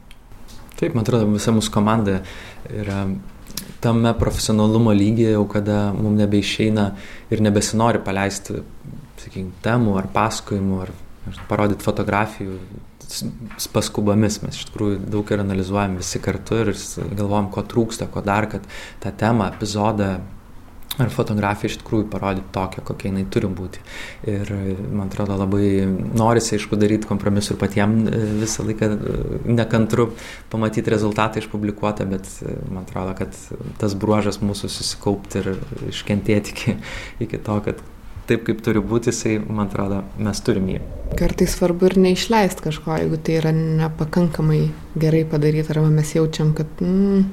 [0.79, 2.21] Taip, man atrodo, visa mūsų komanda
[2.65, 3.03] yra
[3.83, 6.87] tame profesionalumo lygyje, jau kada mums nebeišeina
[7.33, 8.63] ir nebesinori paleisti,
[9.21, 10.93] sakykime, temų ar pasakojimų ar,
[11.49, 12.57] parodyti fotografijų
[13.73, 14.41] paskubomis.
[14.45, 18.67] Mes iš tikrųjų daug ir analizuojam visi kartu ir galvojam, ko trūksta, ko dar, kad
[19.03, 20.15] tą temą, epizodą
[20.99, 23.79] ar fotografiją iš tikrųjų parodyti tokią, kokia jinai turi būti.
[24.27, 24.49] Ir
[24.91, 25.85] man atrodo labai
[26.19, 29.15] norisi, aišku, daryti kompromisų ir patiem e, visą laiką e,
[29.55, 30.09] nekantru
[30.51, 33.39] pamatyti rezultatą išpublikuotą, bet e, man atrodo, kad
[33.79, 35.53] tas bruožas mūsų susikaupti ir
[35.93, 36.77] iškentėti iki,
[37.23, 37.79] iki to, kad
[38.31, 40.81] taip, kaip turi būti, jisai, man atrodo, mes turim jį.
[41.19, 44.63] Kartais svarbu ir neišleisti kažko, jeigu tai yra nepakankamai
[44.95, 47.25] gerai padaryti, arba mes jaučiam, kad mm,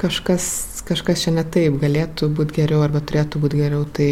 [0.00, 4.10] kažkas kažkas čia ne taip, galėtų būti geriau arba turėtų būti geriau, tai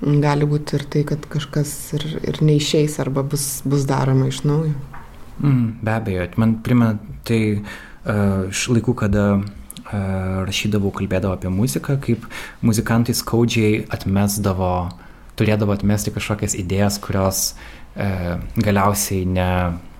[0.00, 4.74] gali būti ir tai, kad kažkas ir, ir neišeis arba bus, bus daroma iš naujo.
[5.40, 6.98] Mm, be abejo, man primena
[7.28, 12.26] tai uh, iš laikų, kada uh, rašydavau, kalbėdavau apie muziką, kaip
[12.66, 14.74] muzikantai skaudžiai atmesdavo,
[15.40, 19.50] turėdavo atmesti kažkokias idėjas, kurios uh, galiausiai ne,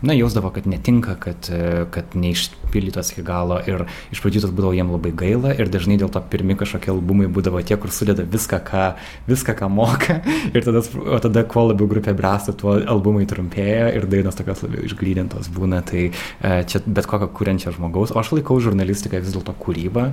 [0.02, 3.84] na, jausdavo, kad netinka, kad, e, kad neišpildytos iki galo ir
[4.14, 7.60] iš pradžių tas būdavo jiem labai gaila ir dažnai dėl to pirmi kažkokie albumai būdavo
[7.66, 8.86] tie, kur sudeda viską, ką,
[9.28, 10.20] viską, ką moka.
[10.56, 14.82] Ir tada, o tada kuo labiau grupė bręsta, tuo albumai trumpėja ir dainos tokios labiau
[14.88, 19.54] išglydintos būna, tai e, čia bet kokią kuriančią žmogaus, o aš laikau žurnalistiką vis dėlto
[19.60, 20.06] kūrybą,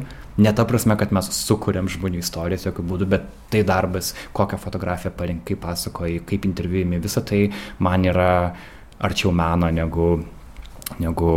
[0.44, 5.14] ne ta prasme, kad mes sukūrėm žmonių istorijas jokių būdų, bet tai darbas, kokią fotografiją
[5.18, 7.48] parinkai, kaip pasakoji, kaip interviujami, visa tai
[7.84, 8.32] man yra
[9.04, 10.14] arčiau meno negu,
[11.02, 11.34] negu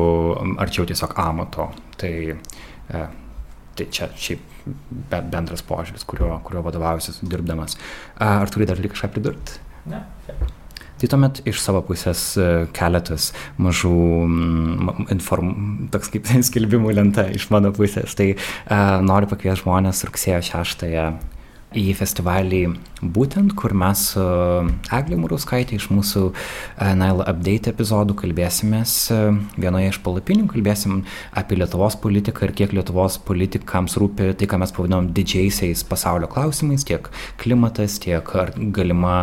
[0.60, 1.70] arčiau tiesiog amato.
[2.00, 3.02] Tai, e,
[3.76, 4.46] tai čia šiaip
[5.10, 7.76] bendras požiūris, kuriuo, kuriuo vadovaujuosi dirbdamas.
[8.20, 9.60] Ar turi dar kažką pridurti?
[9.90, 10.04] Ne.
[11.00, 12.46] Tai tuomet iš savo pusės e,
[12.76, 13.92] keletas mažų
[15.14, 15.54] inform,
[15.92, 18.12] toks kaip skelbimų lenta iš mano pusės.
[18.18, 20.84] Tai uh, noriu pakviesti žmonės rugsėjo 6
[21.80, 22.62] į festivalį
[23.00, 24.22] būtent, kur mes su
[24.94, 26.34] Eglė Murauskaitė iš mūsų e,
[26.98, 29.18] Naila Update epizodų kalbėsimės e,
[29.60, 31.02] vienoje iš palapinių, kalbėsim
[31.36, 36.84] apie Lietuvos politiką ir kiek Lietuvos politikams rūpi tai, ką mes pavadinom didžiaisiais pasaulio klausimais,
[36.88, 37.08] tiek
[37.40, 39.16] klimatas, tiek ar galima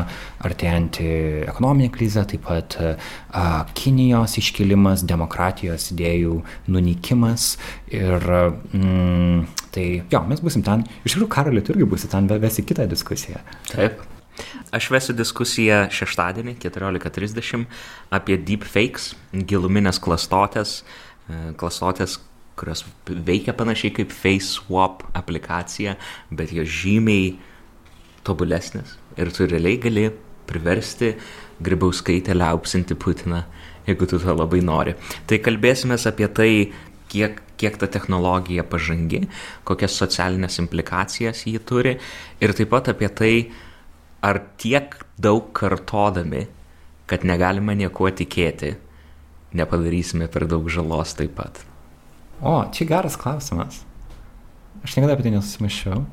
[0.46, 1.10] artėjanti
[1.48, 3.46] ekonominė krizė, taip pat a,
[3.78, 7.56] Kinijos iškilimas, demokratijos idėjų nunykimas
[7.94, 8.24] ir
[8.74, 13.42] mm, tai jo, mes busim ten, iš tikrųjų Karolė irgi busi ten, vesi kitą diskusiją.
[13.72, 14.04] Taip.
[14.76, 17.66] Aš vesiu diskusiją šeštadienį 14.30
[18.14, 20.82] apie deepfakes, giluminės klastotės,
[21.28, 22.20] e, klastotės,
[22.58, 25.96] kurios veikia panašiai kaip FaceSwap aplikacija,
[26.30, 27.36] bet jos žymiai
[28.28, 28.98] tobulesnės.
[29.18, 30.08] Ir tu realiai gali
[30.48, 31.16] priversti
[31.64, 33.44] gribauskaitę liaupsinti Putiną,
[33.88, 34.94] jeigu tu to labai nori.
[35.28, 36.52] Tai kalbėsime apie tai,
[37.12, 39.26] kiek, kiek ta technologija pažangi,
[39.68, 41.98] kokias socialinės implikacijas ji turi
[42.42, 43.34] ir taip pat apie tai,
[44.22, 46.46] ar tiek daug kartodami,
[47.08, 48.76] kad negalima niekuo tikėti,
[49.58, 51.62] nepadarysime per daug žalos taip pat.
[52.42, 53.82] O, čia geras klausimas.
[54.86, 56.04] Aš niekada apie tai nesusimašiau.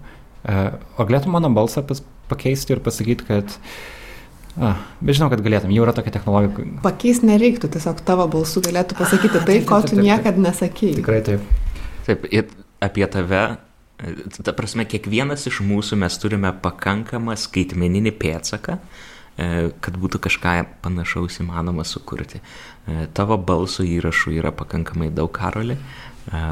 [0.45, 1.85] Uh, o galėtum mano balsą
[2.31, 3.57] pakeisti ir pasakyti, kad
[4.55, 6.79] A, bet žinau, kad galėtum, jau yra tokia technologija.
[6.85, 11.01] Pakeis nereiktų, tiesiog tavo balsu galėtų pasakyti tai, ko tu niekada nesakėjai.
[11.01, 11.49] Tikrai taip.
[12.07, 12.47] Taip, ir
[12.85, 13.43] apie tave,
[14.47, 19.51] ta prasme, kiekvienas iš mūsų mes turime pakankamą skaitmeninį pėtsaką, e,
[19.83, 22.39] kad būtų kažką panašaus įmanoma sukurti.
[22.39, 26.45] E, tavo balso įrašų yra pakankamai daug, Karoli, e,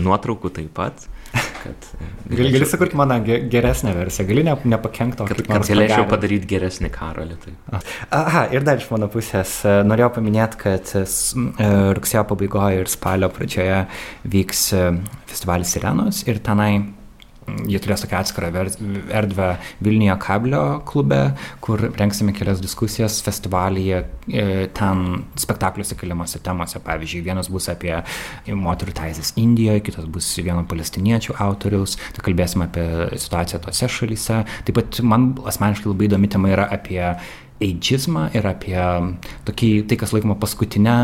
[0.00, 1.08] nuotraukų taip pat.
[1.32, 1.86] Kad,
[2.26, 7.38] gali, gali sukurti mano geresnę versiją, gali ne, nepakenkti, kad, kad galėčiau padaryti geresnį karolį.
[7.44, 7.82] Tai.
[8.18, 11.04] Aha, ir dar iš mano pusės e, norėjau paminėti, kad e,
[11.98, 13.84] rugsėjo pabaigoje ir spalio pradžioje
[14.34, 14.88] vyks e,
[15.30, 16.72] festivalis Sirenos ir tenai
[17.66, 18.50] Jie turės tokią atskirą
[19.18, 19.48] erdvę
[19.82, 21.20] Vilniuje kablio klube,
[21.64, 24.44] kur rengsime kelias diskusijas festivalyje, e,
[24.76, 26.80] ten spektakliuose keliamose temose.
[26.82, 27.94] Pavyzdžiui, vienas bus apie
[28.46, 32.86] moterų teisės Indijoje, kitas bus vieno palestiniečių autoriaus, tai kalbėsime apie
[33.18, 34.42] situaciją tose šalyse.
[34.66, 37.02] Taip pat man asmeniškai labai įdomi tema yra apie
[37.62, 38.78] eidžizmą ir apie
[39.46, 40.96] tokį, tai kas laikoma paskutinę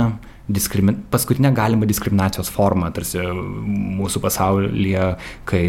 [0.48, 3.20] diskrimi, paskutinę galimą diskriminacijos formą, tarsi
[3.98, 5.12] mūsų pasaulyje,
[5.48, 5.62] kai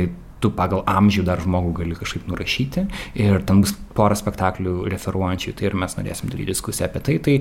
[0.44, 2.86] tu pagal amžių dar žmogų gali kažkaip nurašyti
[3.20, 7.36] ir ten bus pora spektaklių referuojančių, tai ir mes norėsim daryti diskusiją apie tai, tai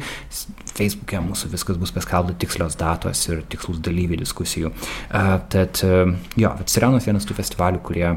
[0.73, 4.73] Facebook'e mūsų viskas bus paskelbta tikslios datos ir tikslus dalyviai diskusijų.
[4.73, 8.11] Uh, tad uh, jo, Sirenos vienas tų festivalių, kurie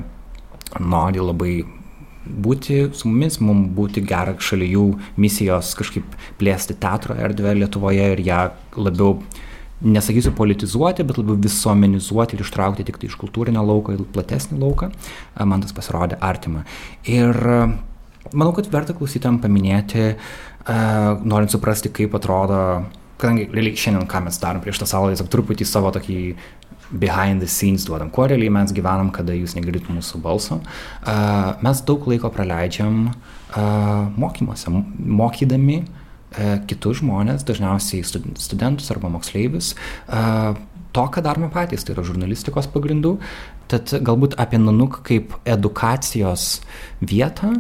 [0.80, 1.54] nori labai
[2.22, 4.88] būti su mumis, mums būti gera šalia jų
[5.22, 8.44] misijos kažkaip plėsti teatro erdvę Lietuvoje ir ją
[8.78, 9.48] labiau uh,
[9.82, 14.92] nesakysiu politizuoti, bet labiau visuomenizuoti ir ištraukti tik tai iš kultūrinio lauko į platesnį lauką,
[15.50, 16.64] man tas pasirodė artima.
[17.10, 17.38] Ir
[18.32, 20.14] manau, kad verta klausytam paminėti,
[21.26, 22.62] norint suprasti, kaip atrodo,
[23.22, 26.20] kadangi realiai šiandien ką mes darom prieš tą salą, tiesiog truputį savo tokį
[26.92, 30.60] behind the scenes duodam, kuo realiai mes gyvenam, kada jūs negirditų mūsų balso.
[31.64, 33.08] Mes daug laiko praleidžiam
[34.20, 34.74] mokymuose,
[35.22, 36.01] mokydami uh,
[36.68, 38.06] kitus žmonės, dažniausiai
[38.40, 39.74] studentus arba moksleivius,
[40.08, 40.22] e,
[40.96, 43.18] to, ką darome patys, tai yra žurnalistikos pagrindų.
[43.72, 46.62] Tad galbūt apie Nanuk kaip edukacijos
[47.00, 47.54] vietą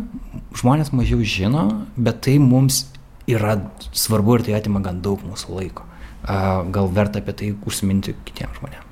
[0.60, 1.66] žmonės mažiau žino,
[1.96, 2.86] bet tai mums
[3.32, 3.58] yra
[3.96, 5.88] svarbu ir tai atima gan daug mūsų laiko.
[6.24, 6.38] E,
[6.76, 8.88] gal verta apie tai užsiminti kitiems žmonėms.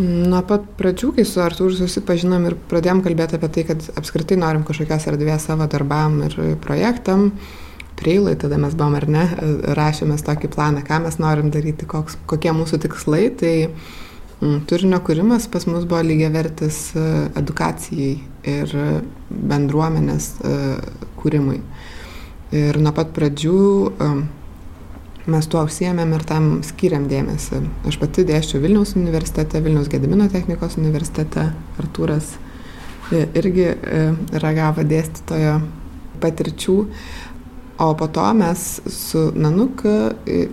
[0.00, 4.62] Nuo pat pradžių, kai su Artūru susipažinom ir pradėjom kalbėti apie tai, kad apskritai norim
[4.64, 7.69] kažkokios erdvės savo darbam ir projektam, uh,
[8.00, 9.24] preilai, tada mes buvom ar ne,
[9.76, 15.48] rašėmės tokį planą, ką mes norim daryti, koks, kokie mūsų tikslai, tai mm, turinio kūrimas
[15.52, 17.06] pas mus buvo lygiai vertis e,
[17.40, 18.12] edukacijai
[18.50, 18.76] ir
[19.30, 20.58] bendruomenės e,
[21.20, 21.60] kūrimui.
[22.56, 23.56] Ir nuo pat pradžių
[23.90, 24.12] e,
[25.30, 27.60] mes tuo užsiemėm ir tam skiriam dėmesį.
[27.90, 32.38] Aš pati dėščiau Vilniaus universitete, Vilniaus Gedimino technikos universitete, Artūras
[33.10, 33.66] irgi
[34.38, 35.56] ragavo dėstytojo
[36.22, 36.76] patirčių.
[37.80, 40.48] O po to mes su Nanuk e,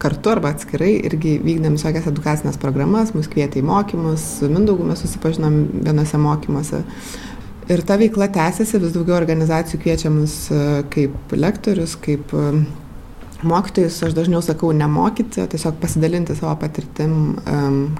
[0.00, 5.02] kartu arba atskirai irgi vykdėm visokias edukacinės programas, mus kvietė į mokymus, su Mindaugu mes
[5.04, 6.80] susipažinom vienose mokymuose.
[7.70, 10.62] Ir ta veikla tęsiasi, vis daugiau organizacijų kviečia mus e,
[10.94, 12.48] kaip lektorius, kaip e,
[13.44, 17.36] mokytojus, aš dažniau sakau, nemokyti, o tiesiog pasidalinti savo patirtim,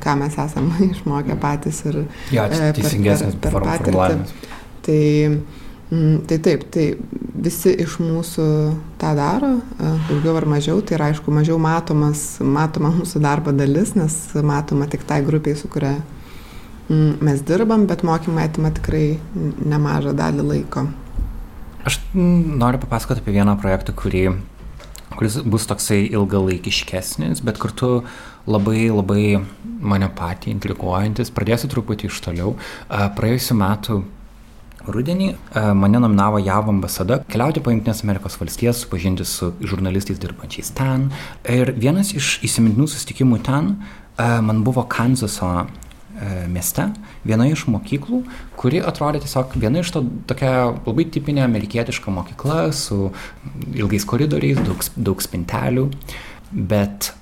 [0.00, 4.48] ką mes esame išmokę patys ir ja, per, per, per patirtį.
[4.82, 5.02] Tai
[6.26, 6.86] tai taip, tai
[7.42, 8.46] visi iš mūsų
[9.00, 13.92] tą daro, e, daugiau ar mažiau, tai yra aišku mažiau matomas, matoma mūsų darbo dalis,
[13.98, 15.98] nes matoma tik tai grupiai, su kuria
[16.88, 20.86] mm, mes dirbam, bet mokymai atima tikrai nemažą dalį laiko.
[21.84, 24.24] Aš mm, noriu papasakoti apie vieną projektą, kurį,
[25.18, 28.00] kuris bus toksai ilgalaikiškesnis, bet kartu
[28.48, 29.26] labai labai
[29.82, 31.34] mane patį intriguojantis.
[31.34, 32.56] Pradėsiu truputį iš toliau.
[32.88, 34.02] Praėjusiu metu
[34.90, 40.72] Rudenį e, mane nominavo JAV ambasada keliauti po Junktinės Amerikos valstijas, supažinti su žurnalistais dirbančiais
[40.74, 41.10] ten.
[41.46, 45.64] Ir vienas iš įsimintinų susitikimų ten e, man buvo Kanzaso e,
[46.50, 46.88] mieste,
[47.28, 48.22] viena iš mokyklų,
[48.58, 53.12] kuri atrodė tiesiog viena iš to tokia labai tipinė amerikietiška mokykla su
[53.78, 55.88] ilgais koridoriais, daug, daug spintelių,
[56.52, 57.12] bet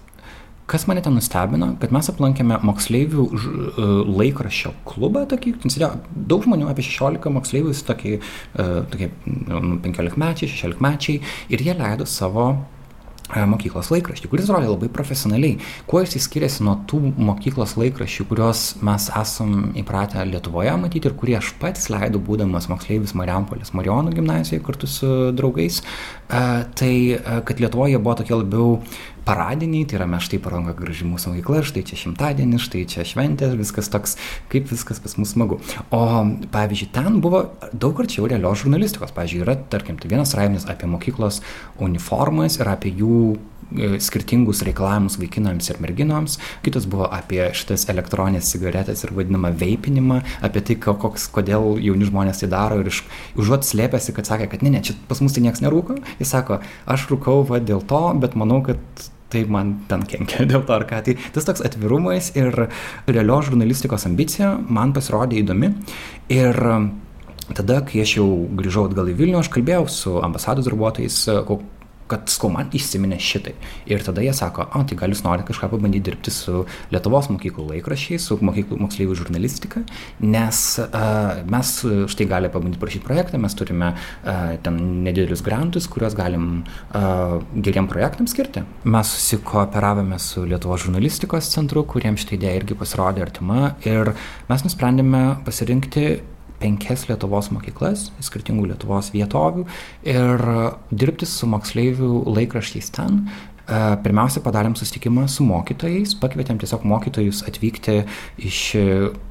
[0.71, 5.97] Kas mane ten nustebino, kad mes aplankėme moksleivių e, laikraščio klubą, tokį, ten sėdėjo
[6.31, 8.21] daug žmonių, apie 16 moksleivių, tokie,
[8.55, 14.93] tokie 15 mečiai, 16 mečiai, ir jie leido savo e, mokyklos laikraštį, kuris rodė labai
[14.95, 15.59] profesionaliai.
[15.91, 21.39] Kuo jis skiriasi nuo tų mokyklos laikraščių, kuriuos mes esam įpratę Lietuvoje matyti ir kurie
[21.41, 26.45] aš pats leidau, būdamas moksleivis Mariampolės Marijonų gimnazijoje kartu su draugais, e,
[26.79, 26.95] tai
[27.43, 28.77] kad Lietuvoje buvo tokie labiau
[29.31, 33.53] paradiniai, tai yra mes štai paranka graži mūsų mokykla, štai čia šimtadienis, štai čia šventė,
[33.61, 34.17] viskas toks,
[34.51, 35.61] kaip viskas pas mus smagu.
[35.95, 36.01] O
[36.51, 39.15] pavyzdžiui, ten buvo daug arčiau realios žurnalistikos.
[39.15, 41.39] Pavyzdžiui, yra, tarkim, tai vienas straipsnis apie mokyklos
[41.79, 48.51] uniformas ir apie jų e, skirtingus reikalavimus vaikinams ir merginoms, kitas buvo apie šitas elektroninės
[48.51, 50.19] cigaretės ir vadinamą veipinimą,
[50.49, 53.05] apie tai, koks, kodėl jauni žmonės tai daro ir iš,
[53.39, 56.59] užuot slėpėsi, kad sakė, kad ne, ne, čia pas mus tai niekas nerūko, jis sako,
[56.91, 58.81] aš rūkau va dėl to, bet manau, kad
[59.31, 61.03] tai man ten kenkia dėl to ar ką.
[61.07, 62.67] Tai tas toks atvirumas ir
[63.09, 65.75] realios žurnalistikos ambicija man pasirodė įdomi.
[66.35, 66.59] Ir
[67.57, 68.29] tada, kai aš jau
[68.59, 71.23] grįžau atgal į Vilnių, aš kalbėjau su ambasados darbuotojais,
[72.11, 73.55] kad skau man įsiminė šitai.
[73.91, 77.69] Ir tada jie sako, o tai gal jūs norite kažką pabandyti dirbti su Lietuvos mokyklų
[77.75, 79.85] laikrašiais, su mokyklų moksleivių žurnalistika,
[80.25, 81.73] nes uh, mes
[82.13, 87.89] štai galime pabandyti parašyti projektą, mes turime uh, ten nedidelius grantus, kuriuos galim uh, geriem
[87.91, 88.65] projektams skirti.
[88.91, 94.15] Mes susikooperavome su Lietuvos žurnalistikos centru, kuriems šitą idėją irgi pasirodė artima ir
[94.51, 96.07] mes nusprendėme pasirinkti
[96.61, 99.67] penkias Lietuvos mokyklas, skirtingų Lietuvos vietovių
[100.09, 100.45] ir
[100.91, 103.25] dirbti su moksleivių laikraščiais ten.
[103.71, 108.01] E, pirmiausia, padarėm susitikimą su mokytojais, pakvietėm tiesiog mokytojus atvykti,
[108.49, 108.59] iš,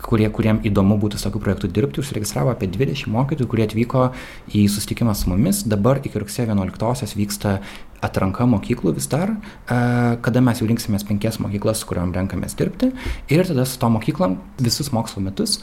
[0.06, 2.00] kurie, kuriem įdomu būtų su tokiu projektu dirbti.
[2.04, 4.10] Užsiregistravo apie 20 mokytojų, kurie atvyko
[4.56, 5.66] į susitikimą su mumis.
[5.68, 7.58] Dabar iki rugsėjo 11-osios vyksta
[8.06, 9.82] atranka mokyklų vis dar, e,
[10.24, 12.94] kada mes jau rinksimės penkias mokyklas, su kuriuom renkamės dirbti.
[13.28, 15.60] Ir tada su to mokyklom visus mokslo metus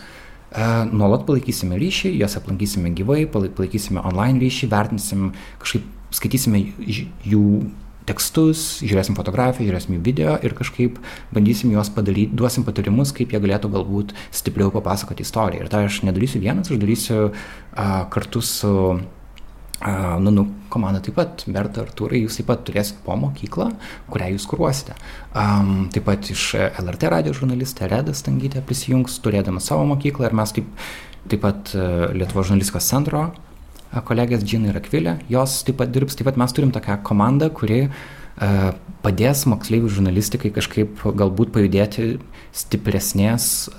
[0.57, 5.27] Nuolat palaikysime ryšį, juos aplankysime gyvai, palaikysime online ryšį, vertinsim,
[5.61, 6.63] kažkaip skaitysime
[7.27, 7.49] jų
[8.07, 11.01] tekstus, žiūrėsim fotografiją, žiūrėsim jų video ir kažkaip
[11.35, 15.67] bandysim juos padaryti, duosim patarimus, kaip jie galėtų galbūt stipriau papasakoti istoriją.
[15.67, 18.73] Ir tai aš nedarysiu vienas, aš darysiu uh, kartu su
[19.85, 23.69] Nu, nu, komanda taip pat, Berta Artūrai, jūs taip pat turėsite po mokyklą,
[24.09, 24.97] kurią jūs kruosite.
[25.37, 26.47] Um, taip pat iš
[26.81, 30.71] LRT radio žurnalistė Reda Stangytė prisijungs, turėdama savo mokyklą ir mes taip,
[31.29, 33.29] taip pat uh, Lietuvo žurnalistikos centro
[34.09, 37.85] kolegės Džina ir Akvilė, jos taip pat dirbs, taip pat mes turim tokią komandą, kuri
[37.87, 38.01] uh,
[38.37, 42.19] padės moksleivių žurnalistikai kažkaip galbūt pajudėti
[42.57, 43.71] stipresnės,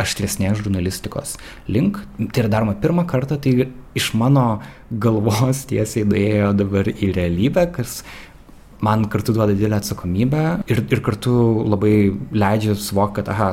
[0.00, 1.36] aštresnės žurnalistikos
[1.68, 2.00] link.
[2.18, 8.00] Tai yra daroma pirmą kartą, tai iš mano galvos tiesiai nuėjo dabar į realybę, kas
[8.80, 11.34] man kartu duoda didelę atsakomybę ir, ir kartu
[11.68, 13.50] labai leidžia suvokti, kad, aha,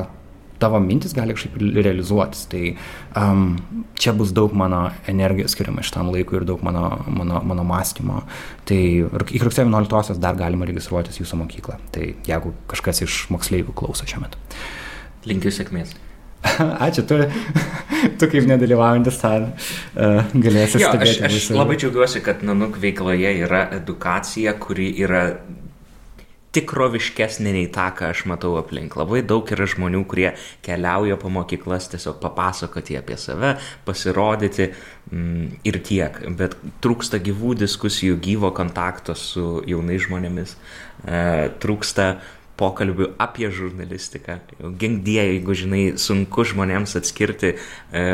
[0.58, 2.46] tavo mintis gali kažkaip realizuotis.
[2.52, 2.62] Tai
[3.18, 3.44] um,
[3.98, 8.22] čia bus daug mano energijos skiriama šitam laikui ir daug mano, mano, mano mąstymo.
[8.68, 8.82] Tai
[9.26, 11.78] iki rugsėjo 11-osios dar galima registruotis jūsų mokyklą.
[11.94, 14.42] Tai jeigu kažkas iš moksleivių klauso šiuo metu.
[15.28, 15.96] Linkiu sėkmės.
[16.86, 17.16] Ačiū, tu,
[18.20, 20.92] tu kaip nedalyvaujantis ten uh, galėsi jo.
[20.94, 25.24] Aš, aš labai džiaugiuosi, kad Nanuk veikloje yra edukacija, kuri yra
[26.58, 28.96] tikroviškesnė nei tą, ką aš matau aplink.
[28.98, 30.28] Labai daug yra žmonių, kurie
[30.66, 33.54] keliauja po mokyklas tiesiog papasakoti apie save,
[33.86, 36.18] pasirodyti mm, ir tiek.
[36.38, 40.56] Bet trūksta gyvų diskusijų, gyvo kontakto su jaunais žmonėmis,
[41.04, 41.22] e,
[41.62, 42.10] trūksta
[42.58, 44.40] pokalbių apie žurnalistiką.
[44.80, 48.08] Gengdie, jeigu žinai, sunku žmonėms atskirti, e,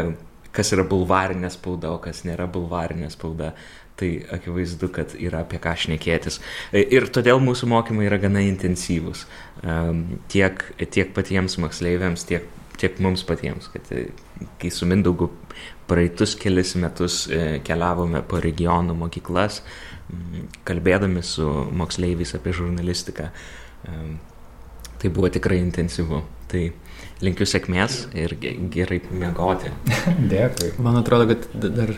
[0.55, 3.55] kas yra bulvarinė spauda, o kas nėra bulvarinė spauda
[3.97, 6.41] tai akivaizdu, kad yra apie ką šnekėtis.
[6.75, 9.25] E, ir todėl mūsų mokymai yra gana intensyvūs.
[10.33, 12.49] Tiek, tiek patiems moksleiviams, tiek,
[12.81, 13.71] tiek mums patiems.
[13.73, 14.09] Kad, e,
[14.63, 15.31] kai su Mindaugu
[15.89, 19.63] praeitus kelius metus e, keliavome po regionų mokyklas,
[20.69, 23.31] kalbėdami su moksleiviais apie žurnalistiką,
[25.01, 26.21] tai buvo tikrai intensyvu.
[26.51, 26.61] Tai
[27.25, 28.37] linkiu sėkmės ir
[28.75, 29.73] gerai miegoti.
[30.33, 30.75] Dėkui.
[30.85, 31.95] Man atrodo, kad dar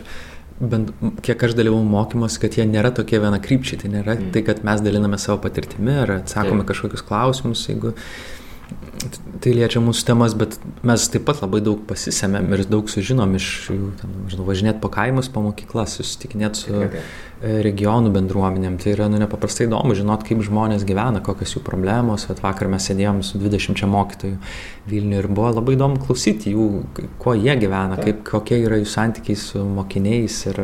[0.59, 0.91] bent
[1.25, 4.31] kiek aš dalyvau mokymuose, kad jie nėra tokie vienakrypčiai, tai nėra mm.
[4.33, 6.71] tai, kad mes daliname savo patirtimi ar atsakome Taip.
[6.71, 7.93] kažkokius klausimus, jeigu
[9.43, 10.57] tai liečia mūsų temas, bet
[10.87, 13.91] mes taip pat labai daug pasisėmėm ir daug sužinom iš jų,
[14.47, 17.03] važinėti po kaimus, po mokyklas, susitikinėti su okay.
[17.65, 18.77] regionų bendruomenėm.
[18.81, 22.27] Tai yra nu, nepaprastai įdomu žinot, kaip žmonės gyvena, kokios jų problemos.
[22.29, 24.39] Vat vakar mes sėdėjom su 20 mokytojų
[24.87, 26.67] Vilniuje ir buvo labai įdomu klausyti jų,
[27.19, 30.61] kuo jie gyvena, kaip, kokie yra jų santykiai su mokiniais ir,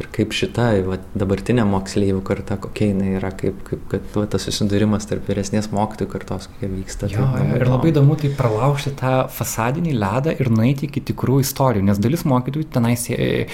[0.00, 4.48] ir kaip šita vat, dabartinė moksleivių karta, kokia jinai yra, kaip, kaip kad va, tas
[4.48, 7.10] susidūrimas tarp vyresnės mokytojų kartos, kokie vyksta.
[7.12, 11.84] Jo, tai, ir labai įdomu tai pralaužti tą fasadinį ledą ir nueiti iki tikrų istorijų,
[11.86, 13.46] nes dalis mokytojų tenais e,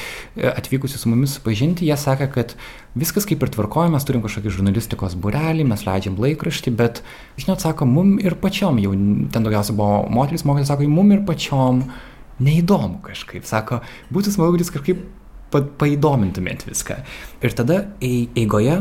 [0.52, 2.54] atvykusių su mumis supažinti, jie sakė, kad
[2.98, 7.02] viskas kaip ir tvarkoja, mes turim kažkokį žurnalistikos burelį, mes leidžiam laikraštį, bet,
[7.40, 8.94] žinot, sako, mum ir pačiom, jau
[9.34, 11.84] ten daugiausia buvo moteris mokytojas, sako, mum ir pačiom
[12.42, 13.82] neįdomu kažkaip, sako,
[14.14, 15.06] būtų smagu, kad jūs kažkaip
[15.52, 17.02] pa, paįdomintumėt viską.
[17.44, 18.80] Ir tada eigoje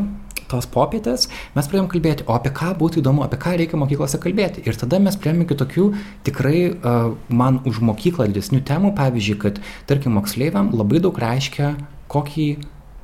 [0.51, 4.65] tos popietės mes pradėjom kalbėti, o apie ką būtų įdomu, apie ką reikia mokyklose kalbėti.
[4.67, 5.87] Ir tada mes priėmėme iki tokių
[6.27, 11.73] tikrai uh, man už mokyklą didesnių temų, pavyzdžiui, kad, tarkim, moksleiviam labai daug reiškia,
[12.11, 12.47] kokį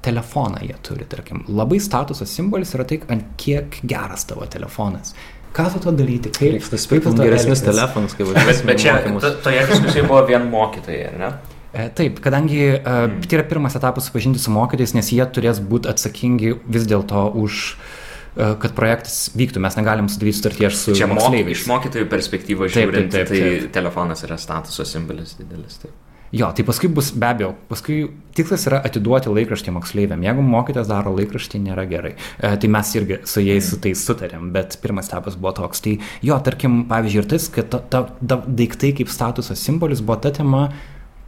[0.07, 1.43] telefoną jie turi, tarkim.
[1.47, 5.15] Labai statuso simbolis yra tai, ant kiek geras tavo telefonas.
[5.57, 6.31] Ką su to daryti?
[6.35, 8.67] Kaip, kaip, kaip geresnius telefonus, kaip važiuosim.
[8.69, 8.97] Bet čia,
[9.43, 11.31] toje diskusijoje buvo vien mokytojai, ar ne?
[11.73, 13.23] E, taip, kadangi mm.
[13.27, 17.63] tai yra pirmas etapas supažinti su mokytojais, nes jie turės būti atsakingi vis dėlto už
[17.75, 17.95] uh,
[18.37, 21.63] kad projektas vyktų, mes negalim sudaryti sutarties su Čia moksleiviais.
[21.63, 23.63] Iš mokytojų perspektyvos žiūrint, taip, taip, taip, taip.
[23.65, 25.79] tai telefonas yra statuso simbolis didelis.
[25.81, 25.95] Taip.
[26.35, 28.01] Jo, tai paskui bus be abejo, paskui
[28.35, 30.25] tikslas yra atiduoti laikraštį moksleiviam.
[30.27, 32.17] Jeigu mokytas daro laikraštį, nėra gerai.
[32.17, 35.81] E, tai mes irgi su jais su tai sutarėm, bet pirmas etapas buvo toks.
[35.85, 35.95] Tai
[36.27, 40.33] jo, tarkim, pavyzdžiui, ir tas, kad ta, ta, ta daiktai kaip statuso simbolis buvo ta
[40.35, 40.65] tema,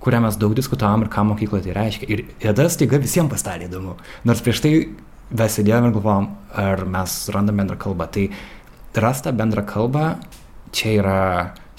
[0.04, 2.10] kurią mes daug diskutavom ir ką mokykloje tai reiškia.
[2.10, 3.98] Ir tada staiga visiems pastarė įdomu.
[4.28, 4.74] Nors prieš tai
[5.30, 8.08] mes sėdėjome ir galvom, ar mes randame bendrą kalbą.
[8.14, 8.30] Tai
[9.06, 10.06] rasta bendrą kalbą
[10.76, 11.20] čia yra,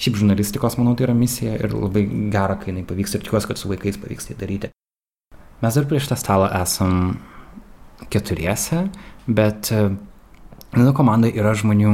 [0.01, 3.59] šiaip žurnalistikos, manau, tai yra misija ir labai gera, kai jinai pavyks ir tikiuosi, kad
[3.59, 4.71] su vaikais pavyks tai daryti.
[5.61, 7.19] Mes dar prieš tą stalą esam
[8.11, 8.87] keturiese,
[9.29, 9.69] bet
[10.73, 11.93] mano komandai yra žmonių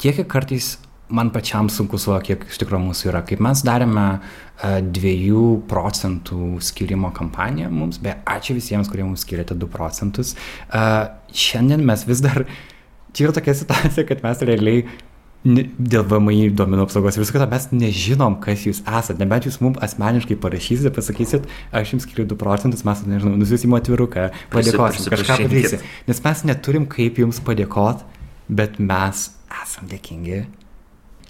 [0.00, 0.78] tiek, kiek kartais
[1.10, 3.22] man pačiam sunku suvokti, kiek iš tikrųjų mūsų yra.
[3.26, 9.56] Kaip mes darėme uh, 2 procentų skirimo kampaniją mums, be ačiū visiems, kurie mums skiriate
[9.58, 10.34] 2 procentus.
[10.68, 12.44] Uh, šiandien mes vis dar,
[13.14, 14.84] čia yra tokia situacija, kad mes realiai
[15.40, 19.16] dėl VMI duomenų apsaugos ir visko, mes nežinom, kas jūs esate.
[19.22, 24.28] Nebent jūs mums asmeniškai parašysite, pasakysit, aš jums skiriu 2 procentus, mes, nežinau, nusiusim atviruką,
[24.52, 25.90] padėkosim, kažką padarysim.
[26.10, 28.04] Nes mes neturim kaip jums padėkoti,
[28.52, 29.30] bet mes
[29.62, 30.44] esam dėkingi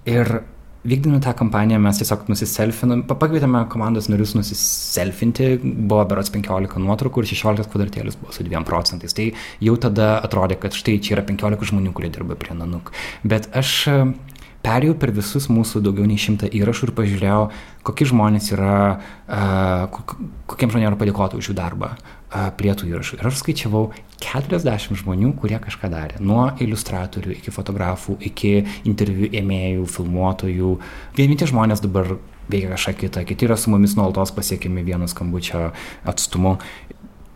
[0.09, 0.41] Ir
[0.85, 7.31] vykdami tą kampaniją mes tiesiog nusiselfinom, pakvietėme komandos narius nusiselfinti, buvo berots 15 nuotraukų ir
[7.35, 9.17] 16 kvadratėlis buvo su 2 procentais.
[9.17, 9.29] Tai
[9.61, 12.95] jau tada atrodė, kad štai čia yra 15 žmonių, kurie dirba prie Nanuk.
[13.29, 13.75] Bet aš
[14.65, 17.43] perėjau per visus mūsų daugiau nei šimtą įrašų ir pažiūrėjau,
[17.87, 18.79] kokie žmonės yra,
[19.27, 20.01] uh,
[20.51, 23.21] kokiems žmonėms yra padėkoti už jų darbą uh, prie tų įrašų.
[23.21, 23.85] Ir aš skaičiavau
[24.25, 26.21] 40 žmonių, kurie kažką darė.
[26.21, 28.53] Nuo iliustratorių iki fotografų, iki
[28.89, 30.75] interviu ėmėjų, filmuotojų.
[31.17, 32.19] Vieni tie žmonės dabar
[32.51, 35.71] veikia kažką kitą, kiti yra su mumis nuolatos pasiekiami vieno skambučio
[36.09, 36.59] atstumu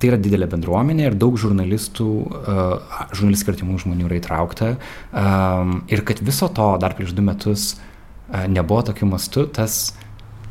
[0.04, 4.74] tai yra didelė bendruomenė ir daug žurnalistų, uh, žurnalistų skirtingų žmonių yra įtraukta.
[5.10, 9.94] Um, ir kad viso to dar prieš du metus uh, nebuvo tokiu mastu, tas,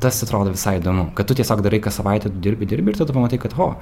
[0.01, 1.11] tas atrodo visai įdomu.
[1.17, 3.75] Kad tu tiesiog darai kas savaitę, tu dirbi, dirbi ir tada pamatai, kad, ho,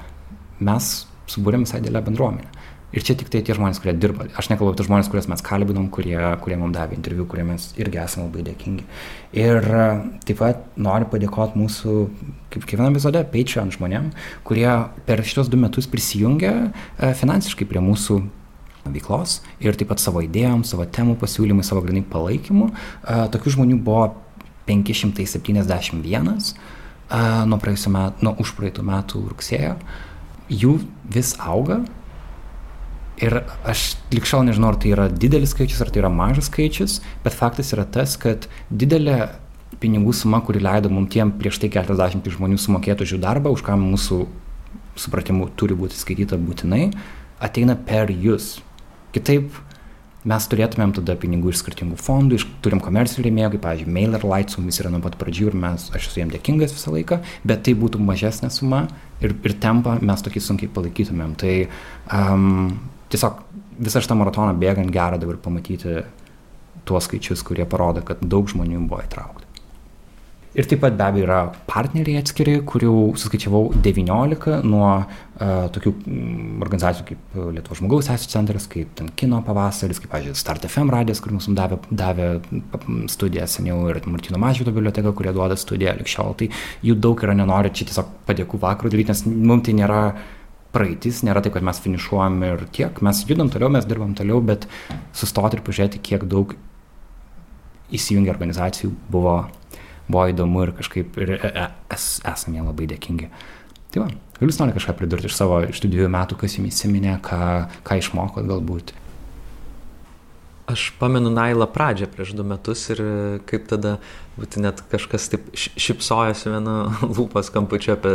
[0.60, 0.92] mes
[1.32, 2.61] subūrėm visai didelę bendruomenę.
[2.92, 4.26] Ir čia tik tai tie žmonės, kurie dirba.
[4.36, 8.00] Aš nekalbu apie žmonės, kuriuos mes kalbinom, kurie, kurie mums davė interviu, kurie mes irgi
[8.02, 8.84] esame labai dėkingi.
[9.40, 9.86] Ir e,
[10.28, 11.94] taip pat noriu padėkoti mūsų,
[12.52, 14.10] kaip kiekvienam epizode, Patreon žmonėm,
[14.44, 14.68] kurie
[15.08, 18.18] per šitos du metus prisijungė e, finansiškai prie mūsų
[18.92, 22.68] veiklos ir taip pat savo idėjom, savo temų pasiūlymai, savo grinai palaikymu.
[22.68, 24.10] E, tokių žmonių buvo
[24.68, 26.52] 571
[27.48, 29.74] nuo praėjusiu metu, nuo užpraeitų metų rugsėjo.
[30.52, 30.76] Jų
[31.12, 31.80] vis auga,
[33.22, 37.36] Ir aš likščiau nežinau, ar tai yra didelis skaičius, ar tai yra mažas skaičius, bet
[37.36, 39.28] faktas yra tas, kad didelė
[39.82, 43.62] pinigų suma, kuri leido mums tiem prieš tai 40 žmonių sumokėti už jų darbą, už
[43.66, 44.24] ką mūsų
[44.98, 46.88] supratimu turi būti skaityta būtinai,
[47.42, 48.56] ateina per jūs.
[49.14, 49.54] Kitaip
[50.28, 54.52] mes turėtumėm tada pinigų iš skirtingų fondų, iš, turim komercijų rėmėjų, kaip, pavyzdžiui, Mailer Light
[54.52, 57.18] su mumis yra nuo pat pradžių ir mes, aš esu jiems dėkingas visą laiką,
[57.48, 58.84] bet tai būtų mažesnė suma
[59.22, 61.34] ir, ir tempą mes tokį sunkiai palaikytumėm.
[61.42, 61.56] Tai
[62.14, 62.70] um,
[63.12, 63.44] tiesiog
[63.82, 66.02] visą šitą maratoną bėgant gera dabar pamatyti
[66.88, 69.48] tuos skaičius, kurie parodo, kad daug žmonių buvo įtraukti.
[70.52, 75.06] Ir taip pat be abejo yra partneriai atskiri, kurių suskaičiavau 19 nuo uh,
[75.72, 75.92] tokių
[76.60, 81.22] organizacijų kaip Lietuvos žmogaus teisų centras, kaip ten kino pavasaris, kaip, pavyzdžiui, Start FM radijas,
[81.24, 82.28] kur mums davė, davė
[83.14, 86.36] studiją seniau ir Martino Mažvydo biblioteka, kurie duoda studiją likščiol.
[86.42, 86.52] Tai
[86.84, 90.30] jų daug yra, nenori čia tiesiog padėkų vakarų daryti, nes mums tai nėra uh,
[90.72, 94.66] praeitis, nėra taip, kad mes finišuojam ir tiek, mes judam toliau, mes dirbam toliau, bet
[95.16, 96.54] sustoti ir pažiūrėti, kiek daug
[97.92, 99.36] įsijungia organizacijų buvo,
[100.08, 103.28] buvo įdomu ir kažkaip ir e, e, es, esame jie labai dėkingi.
[103.92, 104.08] Tai va,
[104.38, 107.42] gal jūs norite kažką pridurti iš savo, iš tų dviejų metų, kas jums įsiminė, ką,
[107.84, 108.94] ką išmokot galbūt?
[110.72, 113.02] Aš pamenu Nailą pradžią prieš du metus ir
[113.48, 113.96] kaip tada
[114.38, 116.76] būti net kažkas taip šipsojosi vienu
[117.16, 118.14] lūpos kampučiu apie,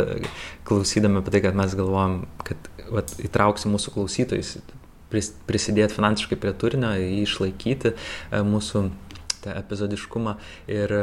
[0.68, 4.56] klausydami apie tai, kad mes galvojam, kad vat, įtrauksim mūsų klausytojus,
[5.48, 8.88] prisidėti finansiškai prie turinio, jį išlaikyti, e, mūsų
[9.48, 10.34] tą epizodiškumą
[10.70, 11.02] ir e,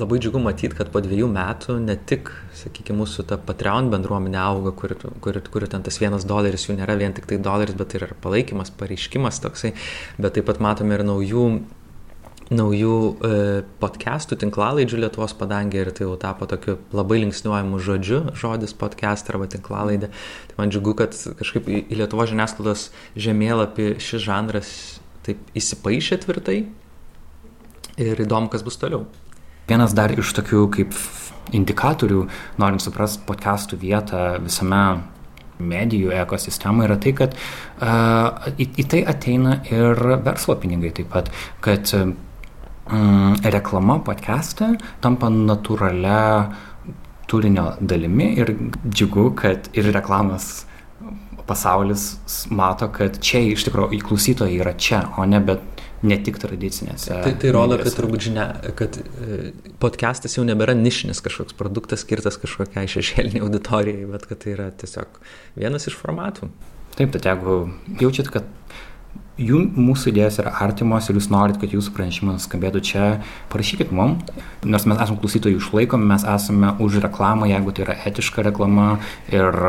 [0.00, 2.32] labai džiugu matyti, kad po dviejų metų ne tik,
[2.62, 6.96] sakykime, mūsų ta Patreon bendruomenė auga, kur, kur, kur ten tas vienas doleris jų nėra
[7.00, 9.74] vien tik tai doleris, bet tai yra palaikymas, pareiškimas toksai,
[10.18, 11.44] bet taip pat matome ir naujų
[12.50, 13.28] naujų e,
[13.78, 19.46] podcastų, tinklalaidžių Lietuvos padangė ir tai jau tapo tokiu labai linksniuojamu žodžiu, žodis podcast arba
[19.50, 20.10] tinklalaidė.
[20.50, 24.74] Tai man džiugu, kad kažkaip į, Lietuvos žiniasklaidos žemėlapį šis žanras
[25.26, 26.58] taip įsipaišė tvirtai
[27.98, 29.06] ir įdomu, kas bus toliau.
[29.70, 30.94] Vienas dar iš tokių kaip
[31.54, 32.24] indikatorių,
[32.60, 35.02] norint suprasti podcastų vietą visame
[35.60, 41.30] medijų ekosistemą yra tai, kad uh, į, į tai ateina ir verslo pinigai taip pat,
[41.64, 44.72] kad mm, reklama podcast'e
[45.04, 46.22] tampa natūralia
[47.30, 48.54] turinio dalimi ir
[48.88, 50.64] džiugu, kad ir reklamos
[51.46, 57.12] pasaulis mato, kad čia iš tikrųjų klausytojai yra čia, o ne bet ne tik tradicinėse.
[57.12, 58.46] Tai, tai rodo, kad turbūt žinia,
[58.78, 64.54] kad e, podcastas jau nebėra nišinis kažkoks produktas skirtas kažkokiai šešėliniai auditorijai, bet kad tai
[64.56, 65.20] yra tiesiog
[65.60, 66.50] vienas iš formatų.
[66.96, 67.62] Taip, tad jeigu
[68.00, 68.48] jaučiat, kad
[69.40, 73.08] jų mūsų idėjos yra artimos ir jūs norit, kad jūsų pranešimas skambėtų čia,
[73.52, 74.18] parašykit mum.
[74.64, 78.92] Nors mes esame klausytojų išlaikomi, mes esame už reklamą, jeigu tai yra etiška reklama
[79.32, 79.60] ir,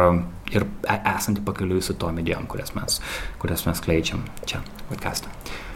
[0.52, 3.02] ir e, esanti pakeliui su tom idėjom, kurias mes,
[3.42, 5.70] kurias mes kleidžiam čia podcast'ą.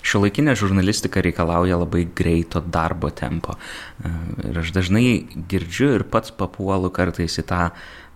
[0.00, 3.56] Šiuolaikinė žurnalistika reikalauja labai greito darbo tempo.
[4.00, 4.12] E,
[4.50, 5.04] ir aš dažnai
[5.50, 7.68] girdžiu ir pats papuolu kartais į tą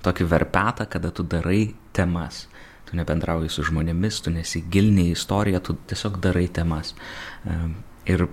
[0.04, 2.46] tokį verpetą, kada tu darai temas
[2.94, 6.94] tu nebendrauji su žmonėmis, tu nesigilini į istoriją, tu tiesiog darai temas.
[8.06, 8.26] Ir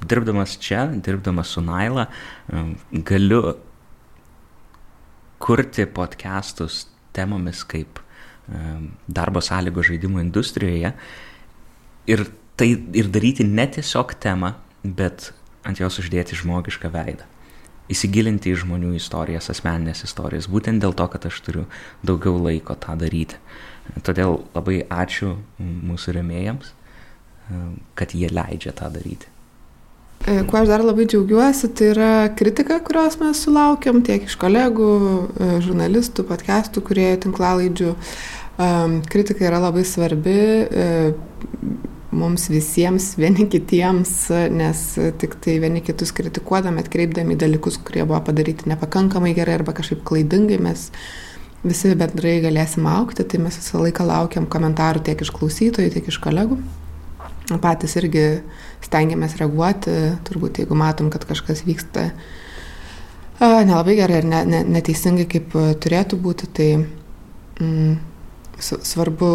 [0.00, 2.06] dirbdamas čia, dirbdamas su Naila,
[2.92, 3.42] galiu
[5.40, 6.86] kurti podcastus
[7.16, 8.00] temomis kaip
[9.06, 10.94] darbo sąlygo žaidimų industrijoje
[12.10, 12.24] ir,
[12.60, 14.54] tai, ir daryti ne tiesiog temą,
[14.84, 15.30] bet
[15.66, 17.26] ant jos uždėti žmogišką veidą.
[17.90, 21.64] Įsigilinti į žmonių istorijas, asmeninės istorijas, būtent dėl to, kad aš turiu
[22.06, 23.40] daugiau laiko tą daryti.
[24.06, 26.70] Todėl labai ačiū mūsų remėjams,
[27.98, 29.26] kad jie leidžia tą daryti.
[30.28, 34.90] E, kuo aš dar labai džiaugiuosi, tai yra kritika, kurios mes sulaukiam tiek iš kolegų,
[35.40, 37.94] e, žurnalistų, podcastų, kurie tinklalaidžių.
[39.08, 40.88] Kritika yra labai svarbi e,
[42.10, 44.12] mums visiems, vieni kitiems,
[44.50, 44.82] nes
[45.22, 50.58] tik tai vieni kitus kritikuodami, atkreipdami dalykus, kurie buvo padaryti nepakankamai gerai arba kažkaip klaidingai,
[50.62, 50.88] mes
[51.62, 56.20] visi bendrai galėsim aukti, tai mes visą laiką laukiam komentarų tiek iš klausytojų, tiek iš
[56.24, 56.58] kolegų.
[57.62, 58.26] Patys irgi
[58.84, 59.94] stengiamės reaguoti,
[60.26, 62.10] turbūt jeigu matom, kad kažkas vyksta
[63.40, 67.98] nelabai gerai ir ne, ne, neteisingai, kaip turėtų būti, tai mm,
[68.60, 69.30] svarbu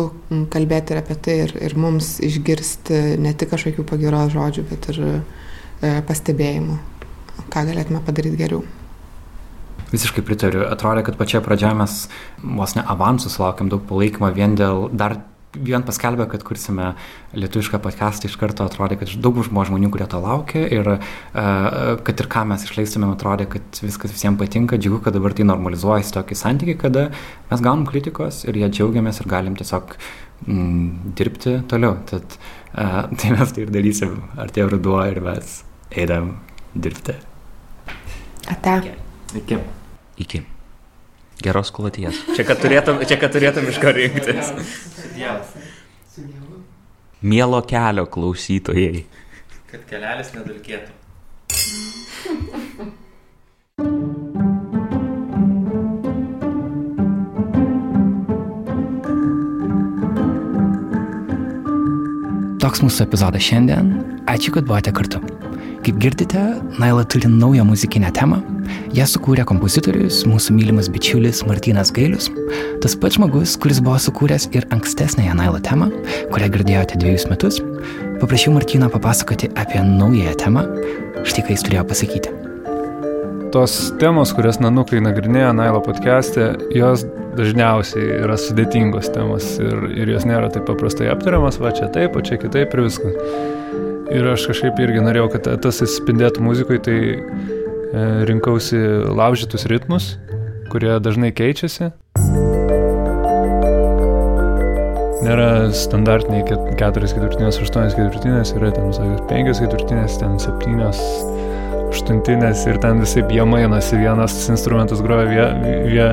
[0.54, 5.02] kalbėti ir apie tai ir, ir mums išgirsti ne tik kažkokių pagiros žodžių, bet ir
[5.06, 5.14] e,
[6.08, 6.80] pastebėjimų,
[7.54, 8.64] ką galėtume padaryti geriau.
[9.92, 10.66] Visiškai pritariu.
[10.68, 11.98] Atrodo, kad pačioje pradžioje mes
[12.42, 15.20] vos ne avansų sulaukėm daug palaikymo vien dėl dar
[15.56, 16.92] vien paskelbė, kad kursime
[17.36, 21.00] lietuvišką podcastą, iš karto atrodė, kad daug žmonių, kurie to laukia ir uh,
[22.06, 26.16] kad ir ką mes išleistumėm, atrodė, kad viskas visiems patinka, džiugu, kad dabar tai normalizuojasi
[26.18, 27.08] tokį santykį, kada
[27.52, 29.96] mes gaunam kritikos ir jie džiaugiamės ir galim tiesiog
[30.48, 32.00] mm, dirbti toliau.
[32.10, 35.62] Tad uh, tai mes tai ir darysim, artėjo ruduo ir mes
[35.96, 36.36] eidam
[36.76, 37.20] dirbti.
[38.52, 38.82] Ate.
[39.36, 39.64] Iki.
[40.22, 40.46] Iki.
[41.44, 42.20] Geros kloties.
[42.36, 44.54] Čia, kad turėtum, čia, kad turėtum iš ko rinktis.
[47.26, 49.06] Mielo kelio klausytojai.
[49.72, 50.94] Kad kelelis nedulkėtų.
[62.66, 63.92] Toks mūsų epizodas šiandien.
[64.26, 65.45] Ačiū, kad buvote kartu.
[65.86, 66.40] Kaip girdite,
[66.80, 68.40] Naila turi naują muzikinę temą.
[68.98, 72.32] Ją sukūrė kompozitorius, mūsų mylimas bičiulis Martinas Gailius.
[72.82, 75.92] Tas pats žmogus, kuris buvo sukūręs ir ankstesnąją Nailo temą,
[76.34, 77.60] kurią girdėjote dviejus metus.
[78.18, 80.66] Paprašiau Martiną papasakoti apie naująją temą.
[81.22, 82.34] Štai ką jis turėjo pasakyti.
[83.54, 87.06] Tos temos, kurias nanukai nagrinėja Nailo podcast'e, jos
[87.38, 92.26] dažniausiai yra sudėtingos temos ir, ir jos nėra taip paprastai aptariamas, va čia taip, o
[92.26, 93.85] čia kitaip ir viskas.
[94.14, 97.22] Ir aš kažkaip irgi norėjau, kad tas atsispindėtų muzikoje, tai e,
[98.30, 98.78] rinkausi
[99.10, 100.12] laužytus ritmus,
[100.70, 101.90] kurie dažnai keičiasi.
[105.26, 106.78] Nėra standartiniai 4
[107.16, 110.86] ketvirtinės, 8 ketvirtinės, yra ten, sakot, 5 ketvirtinės, ten 7
[111.96, 115.48] aštuntinės ir ten visai jie mainosi, vienas instrumentas groja vie,
[115.90, 116.08] vie,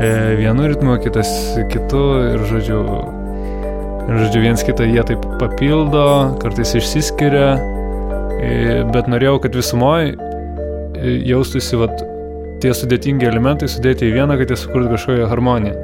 [0.00, 1.28] e, vienu ritmu, kitas
[1.72, 2.80] kitu ir, žodžiu,
[4.06, 6.06] Ir, žodžiu, viens kitą jie taip papildo,
[6.38, 7.56] kartais išsiskiria,
[8.94, 10.14] bet norėjau, kad visumoje
[11.26, 12.04] jaustųsi vat,
[12.62, 15.74] tie sudėtingi elementai sudėti į vieną, kad jie sukurtų kažkokią harmoniją.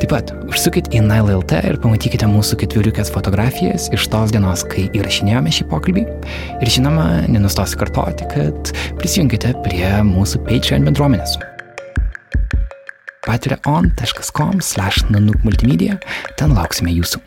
[0.00, 5.52] Taip pat užsukit į Nile.lt ir pamatykite mūsų ketveriukės fotografijas iš tos dienos, kai įrašinėjome
[5.54, 6.08] šį pokalbį.
[6.64, 11.36] Ir žinoma, nenustosiu kartoti, kad prisijungite prie mūsų Patreon bendruomenės.
[13.26, 15.98] patreon.com slash nanuk multimedia,
[16.40, 17.20] ten lauksime jūsų.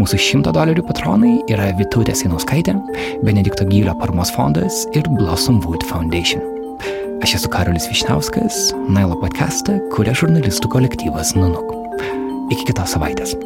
[0.00, 2.74] Mūsų 100 dolerių patronai yra Vitutė Sinauskaitė,
[3.22, 6.42] Benedikto Gylio paramos fondas ir Blossom Wood Foundation.
[7.22, 11.70] Aš esu Karolis Višniauskas, Nailo podcastą kuria žurnalistų kolektyvas Nunuk.
[12.50, 13.36] Iki kitos savaitės.